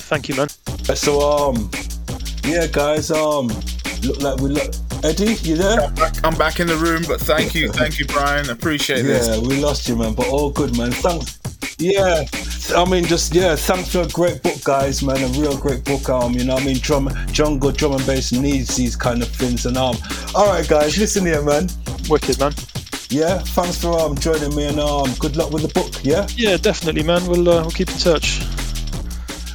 [0.09, 0.49] Thank you, man.
[0.97, 1.71] So um
[2.45, 3.51] yeah guys um
[4.03, 5.81] look like we look Eddie you there?
[5.81, 8.51] I'm back, I'm back in the room, but thank you, thank you, Bryan.
[8.51, 9.29] Appreciate Yeah, this.
[9.29, 10.91] Yeah, we lost you, man, but all good, man.
[10.91, 11.39] Thanks.
[11.81, 12.25] Yeah,
[12.77, 15.23] I mean, just yeah, thanks for a great book, guys, man.
[15.23, 18.75] A real great book, um, you know, I mean, drum, jungle, drum and bass needs
[18.77, 19.97] these kind of things, and um,
[20.35, 21.69] all right, guys, listen here, man.
[22.11, 22.53] Wicked, man.
[23.11, 25.95] Yeah, thanks for um joining me, and um, good luck with the book.
[26.03, 27.25] Yeah, Yeah, definitely, man.
[27.27, 28.41] We'll uh, we'll keep in touch.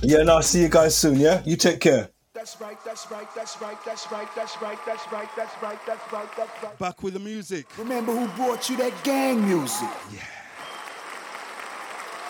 [0.01, 1.19] yeah, and I'll see you guys soon.
[1.19, 2.09] Yeah, you take care.
[2.43, 6.11] That's right, that's right, that's right, that's right, that's right, that's right, that's right, that's
[6.11, 6.77] right, that's right.
[6.77, 7.65] Back with the music.
[7.77, 9.87] Remember who brought you that gang music?
[10.11, 10.19] Yeah.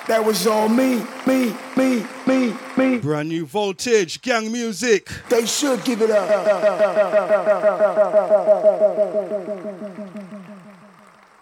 [0.07, 2.99] That was all me, me, me, me, me.
[2.99, 5.09] Brand new voltage, gang music.
[5.29, 6.29] They should give it up.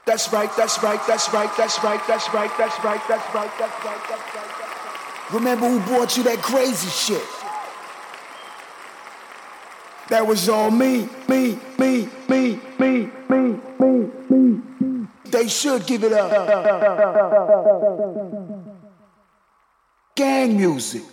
[0.06, 3.84] That's right, that's right, that's right, that's right, that's right, that's right, that's right, that's
[3.84, 5.34] right, that's right.
[5.34, 7.40] Remember who brought you that crazy shit?
[10.10, 13.49] That was all me, me, me, me, me, me,
[13.80, 15.07] me, me.
[15.26, 16.32] They should give it up.
[20.15, 21.03] Gang music.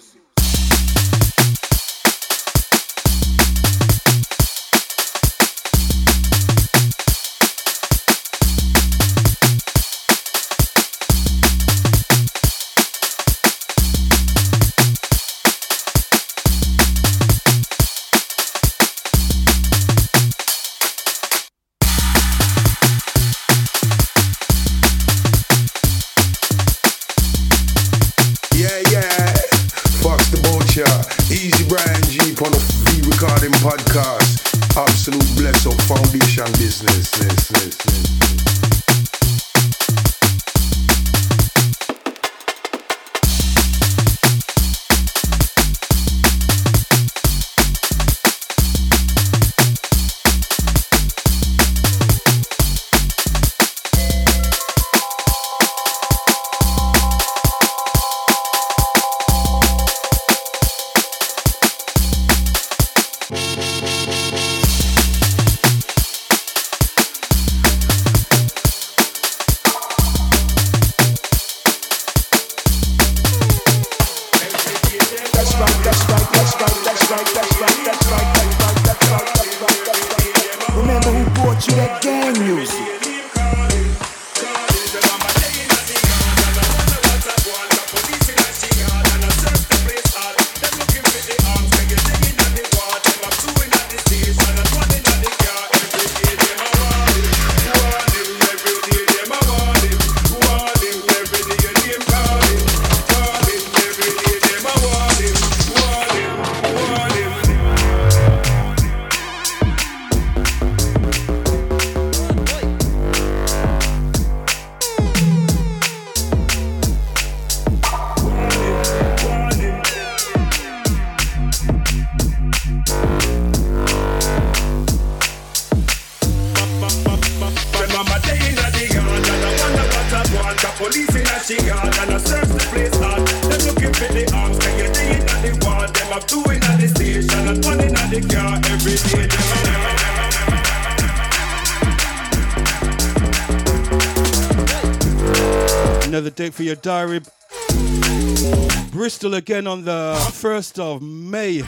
[149.29, 151.63] Bristol again on the 1st of May.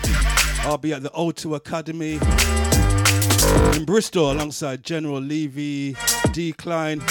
[0.61, 2.19] I'll be at the O2 Academy
[3.77, 5.95] in Bristol alongside General Levy,
[6.33, 7.03] Decline,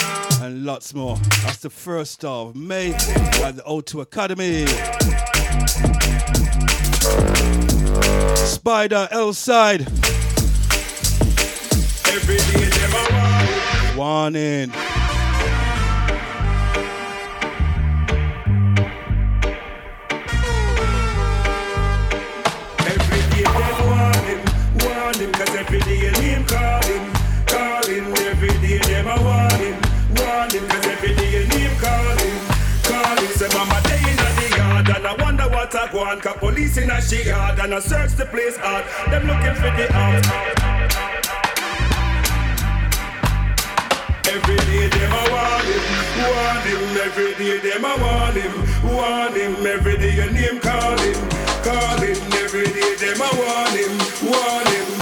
[0.41, 1.17] and lots more.
[1.43, 4.65] That's the 1st of May at the O2 Academy.
[8.35, 9.85] Spyda L side.
[13.95, 14.71] Warning.
[35.91, 38.85] Go on, police in a she yard and I search the place hard.
[39.11, 40.27] Them looking for the arms.
[44.27, 45.83] Every day them a want him,
[46.29, 46.81] want him.
[47.05, 49.65] Every day them a want him, want him.
[49.65, 51.29] Every day your name call him,
[51.63, 52.17] call him.
[52.33, 54.98] Every day them a want him, want him,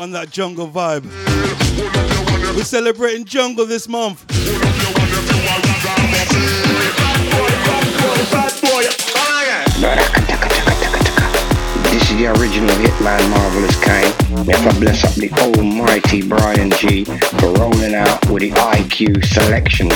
[0.00, 1.04] on that jungle vibe.
[2.56, 4.26] We're celebrating jungle this month.
[4.26, 4.48] This
[12.10, 14.10] is the original Hitman Marvellous Cain.
[14.48, 19.90] If I bless up the almighty Bryan Gee for rolling out with the IQ selection.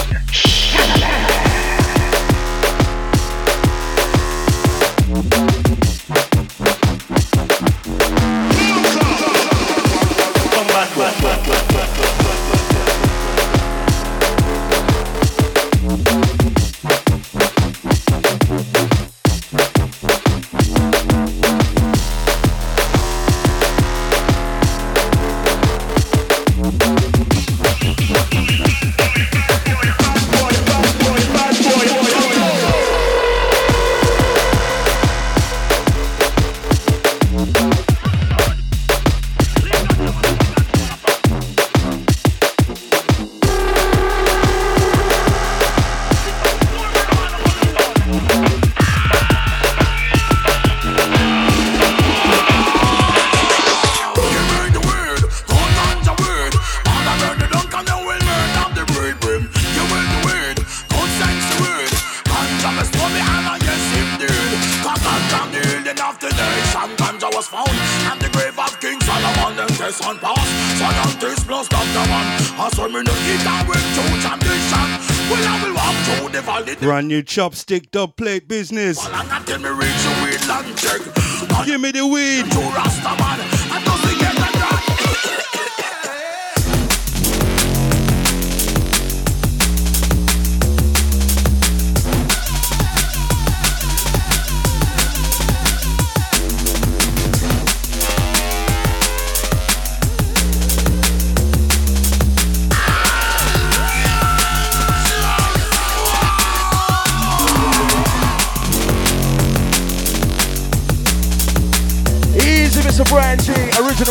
[77.25, 78.99] Chopstick dub plate business.
[79.11, 81.67] Until me reach the weed land.
[81.67, 83.54] Give me the weed.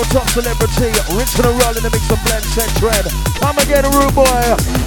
[0.09, 3.07] Top celebrity, rinsing and rolling the mix of blend set trend.
[3.39, 4.82] Come again, rude boy.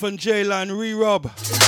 [0.00, 1.59] stuff and Jayline re-rub.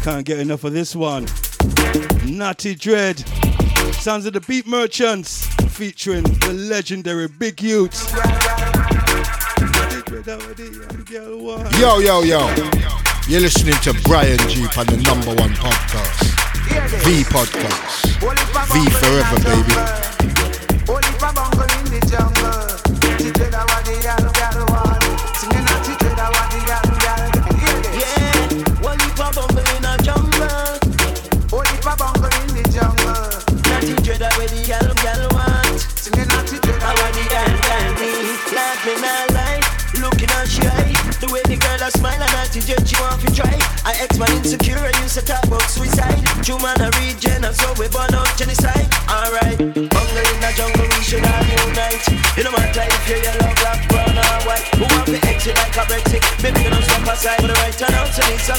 [0.03, 1.27] Can't get enough of this one.
[2.27, 3.19] Natty Dread.
[3.95, 8.11] Sounds of the Beat Merchants featuring the legendary Big Youth.
[11.79, 12.49] Yo, yo, yo.
[13.29, 16.31] You're listening to Bryan Gee on the number one podcast.
[17.05, 18.07] V Podcast.
[18.73, 20.00] V forever, baby.
[44.01, 46.17] Ex man insecure and used to talk about suicide.
[46.43, 48.89] True man a regen and so we burn out genocide.
[49.05, 52.05] Alright, bungle in the jungle we should all unite.
[52.37, 54.65] You know matter if you're yellow, black, brown or white.
[54.81, 56.23] Who want to exit like a Brexit?
[56.41, 58.09] Baby, you don't step aside for the right turn out.
[58.09, 58.57] So it's a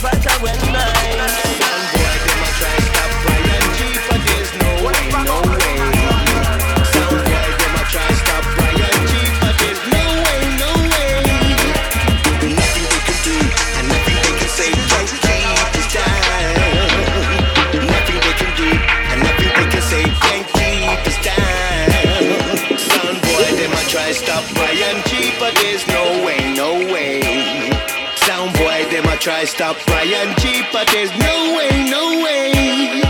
[29.41, 33.01] try stop Bryan Gee, but there's no way, no way.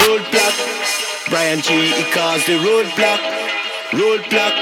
[0.00, 3.20] Roadblock, Bryan Gee, he caused the roadblock.
[3.92, 4.54] Roadblock,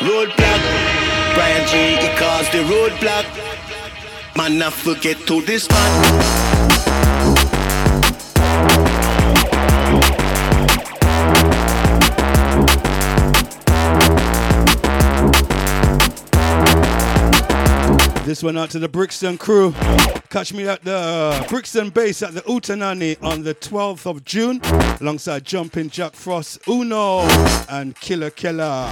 [0.00, 0.62] roadblock.
[1.34, 3.26] Bryan Gee, he caused the roadblock.
[4.36, 7.11] Man, I forget to this man.
[18.32, 19.72] This one out to the Brixton crew.
[20.30, 24.58] Catch me at the uh, Brixton base at the Hootananny on the 12th of June,
[25.02, 27.26] alongside Jumpin Jack Frost, Uno,
[27.68, 28.88] and Killer Killer.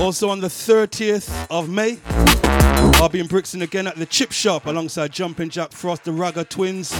[0.00, 2.00] Also on the 30th of May,
[3.00, 6.44] I'll be in Brixton again at the Chip Shop alongside Jumpin Jack Frost, the Ragga
[6.48, 6.92] Twins,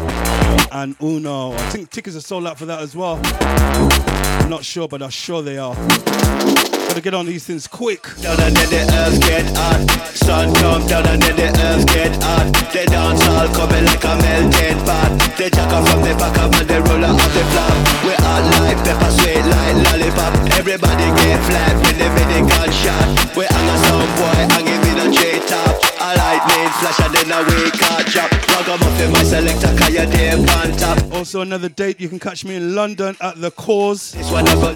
[0.71, 1.51] and Uno.
[1.51, 3.19] I think tickets are sold out for that as well.
[3.25, 6.76] I'm not sure, but I'm sure they are.
[6.97, 8.09] Gotta get on these things quick.
[8.25, 9.85] Down and then the earth get hot.
[10.17, 12.49] Sun come down and then the earth get hot.
[12.73, 15.13] The dance all coming like a melted pot.
[15.37, 17.77] The jacker from the back of and the roller of the flop.
[18.01, 20.33] We hot like pepper, sweet like lollipop.
[20.57, 23.37] Everybody get flat when the video gunshot.
[23.37, 25.83] We hang a sound boy with J top.
[25.99, 28.31] A lightning flash and then a wake up drop.
[28.49, 31.13] Ragamuffin my selector, you're there on top.
[31.13, 34.15] Also, another date you can catch me in London at the Cause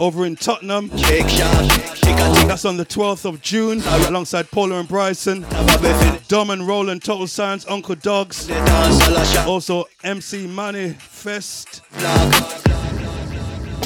[0.01, 0.89] over in Tottenham.
[0.89, 5.47] That's on the 12th of June alongside Pola and Bryson.
[6.29, 8.51] Dom and Roland, Total Science, Uncle Dugs.
[9.47, 11.83] Also, MC Money Fest.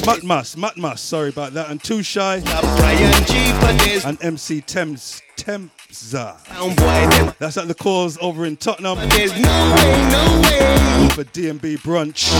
[0.03, 1.69] Matmas, Matmas, sorry about that.
[1.69, 2.41] And Too Shy.
[4.05, 6.37] And MC Thames, Thamesa.
[7.39, 8.97] That's at the cause over in Tottenham.
[9.09, 11.09] There's no way, no way.
[11.09, 12.31] For DMB brunch.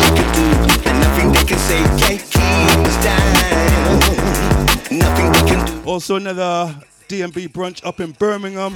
[5.86, 6.76] Also, another
[7.08, 8.74] DMB brunch up in Birmingham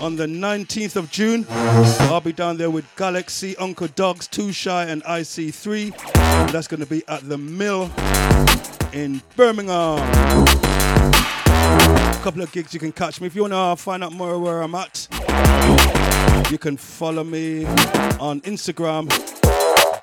[0.00, 1.46] on the 19th of June.
[1.50, 6.52] I'll be down there with Galaxy, Uncle Dugs, Too Shy, and IC3.
[6.52, 7.90] That's going to be at the Mill
[8.92, 9.98] in Birmingham.
[11.48, 13.26] A couple of gigs you can catch me.
[13.26, 15.08] If you want to find out more where I'm at,
[16.50, 17.64] you can follow me
[18.20, 19.08] on Instagram,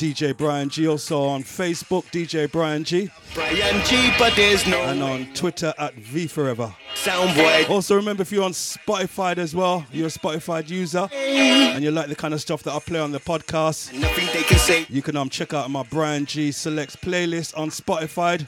[0.03, 0.85] DJ Bryan Gee.
[0.85, 3.09] Also on Facebook, DJ Bryan Gee.
[3.34, 6.75] Bryan Gee, but there's no And on Twitter at V Forever.
[6.95, 7.69] Soundboy.
[7.69, 12.09] Also, remember if you're on Spotify as well, you're a Spotify user, and you like
[12.09, 14.85] the kind of stuff that I play on the podcast, Nothing they can say.
[14.89, 18.45] you can um check out my Bryan Gee Selects playlist on Spotify.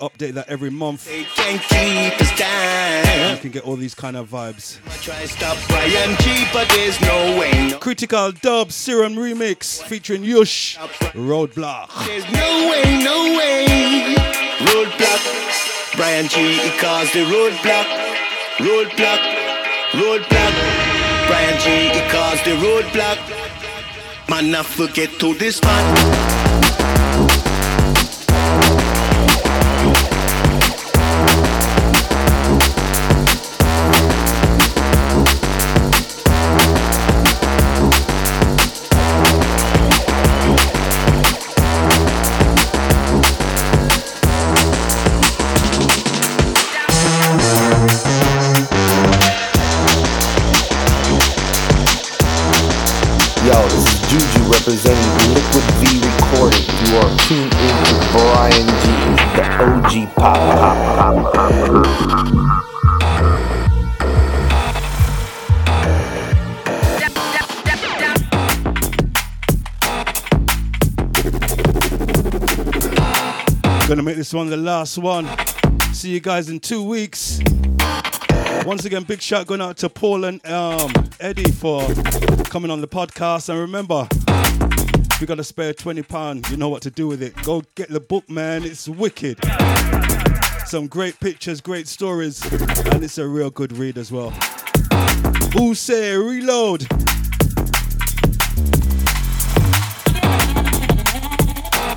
[0.00, 1.08] Update that every month.
[1.08, 3.34] Can't keep us down.
[3.34, 4.78] You can get all these kind of vibes.
[5.02, 6.44] Try stop Bryan Gee,
[7.06, 7.78] no.
[7.78, 10.76] Critycal Dub Serum Remix featuring Yush
[11.12, 12.06] Roadblock.
[12.06, 14.14] There's no way, no way.
[14.58, 15.96] Roadblock.
[15.96, 17.86] Bryan Gee, he caused the roadblock.
[18.58, 19.20] Roadblock.
[19.92, 20.54] Roadblock.
[21.26, 23.18] Bryan Gee, he caused the roadblock.
[24.28, 26.57] Man, I forget to this spot.
[74.28, 75.26] This one the last one.
[75.94, 77.40] See you guys in two weeks.
[78.66, 81.80] Once again, big shout going out to Paul and um, Eddie for
[82.44, 83.48] coming on the podcast.
[83.48, 87.34] And remember, if you got a spare £20, you know what to do with it.
[87.42, 88.64] Go get the book, man.
[88.64, 89.38] It's wicked.
[90.66, 94.28] Some great pictures, great stories, and it's a real good read as well.
[95.54, 96.86] Who say reload?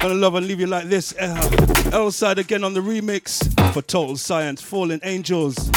[0.01, 1.13] Gonna love and leave you like this.
[1.15, 5.69] Uh, L-Side again on the remix for Total Science, Fallen Angels.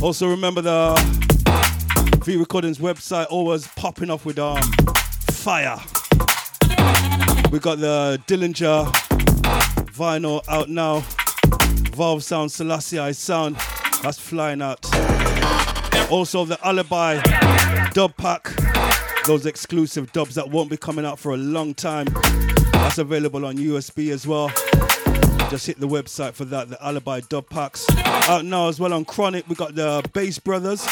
[0.00, 0.94] Also remember the
[2.24, 4.62] V Recordings website always popping off with um
[5.32, 5.80] fire.
[7.50, 8.86] We got the Dillinja
[9.92, 11.00] vinyl out now.
[11.96, 13.56] Valve Sound, Selassie Sound.
[14.02, 14.86] That's flying out.
[16.10, 17.20] Also the Alibi
[17.90, 18.48] dub pack.
[19.26, 22.06] Those exclusive dubs that won't be coming out for a long time.
[22.72, 24.48] That's available on USB as well.
[25.50, 27.86] Just hit the website for that, the Alibi dub packs.
[28.28, 30.86] Out now as well on Chronic, we got the Bass Brothers.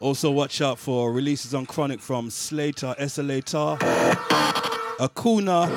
[0.00, 3.78] Also, watch out for releases on Chronic from Sl8r, Esalator,
[4.98, 5.68] Akuna.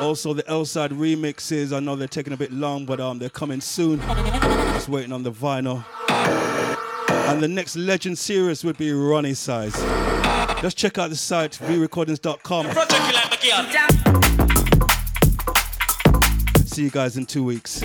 [0.00, 1.72] Also, the L-Side remixes.
[1.74, 4.00] I know they're taking a bit long, but um, they're coming soon.
[4.00, 5.84] Just waiting on the vinyl.
[7.28, 9.74] And the next Legend series would be Roni Size.
[10.60, 12.66] Just check out the site, vrecordings.com.
[16.66, 17.82] See you guys in two weeks.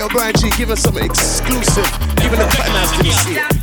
[0.00, 1.84] Yo, Bryan Gee, give us some exclusive.
[2.24, 3.59] Even the fat ass didn't see it.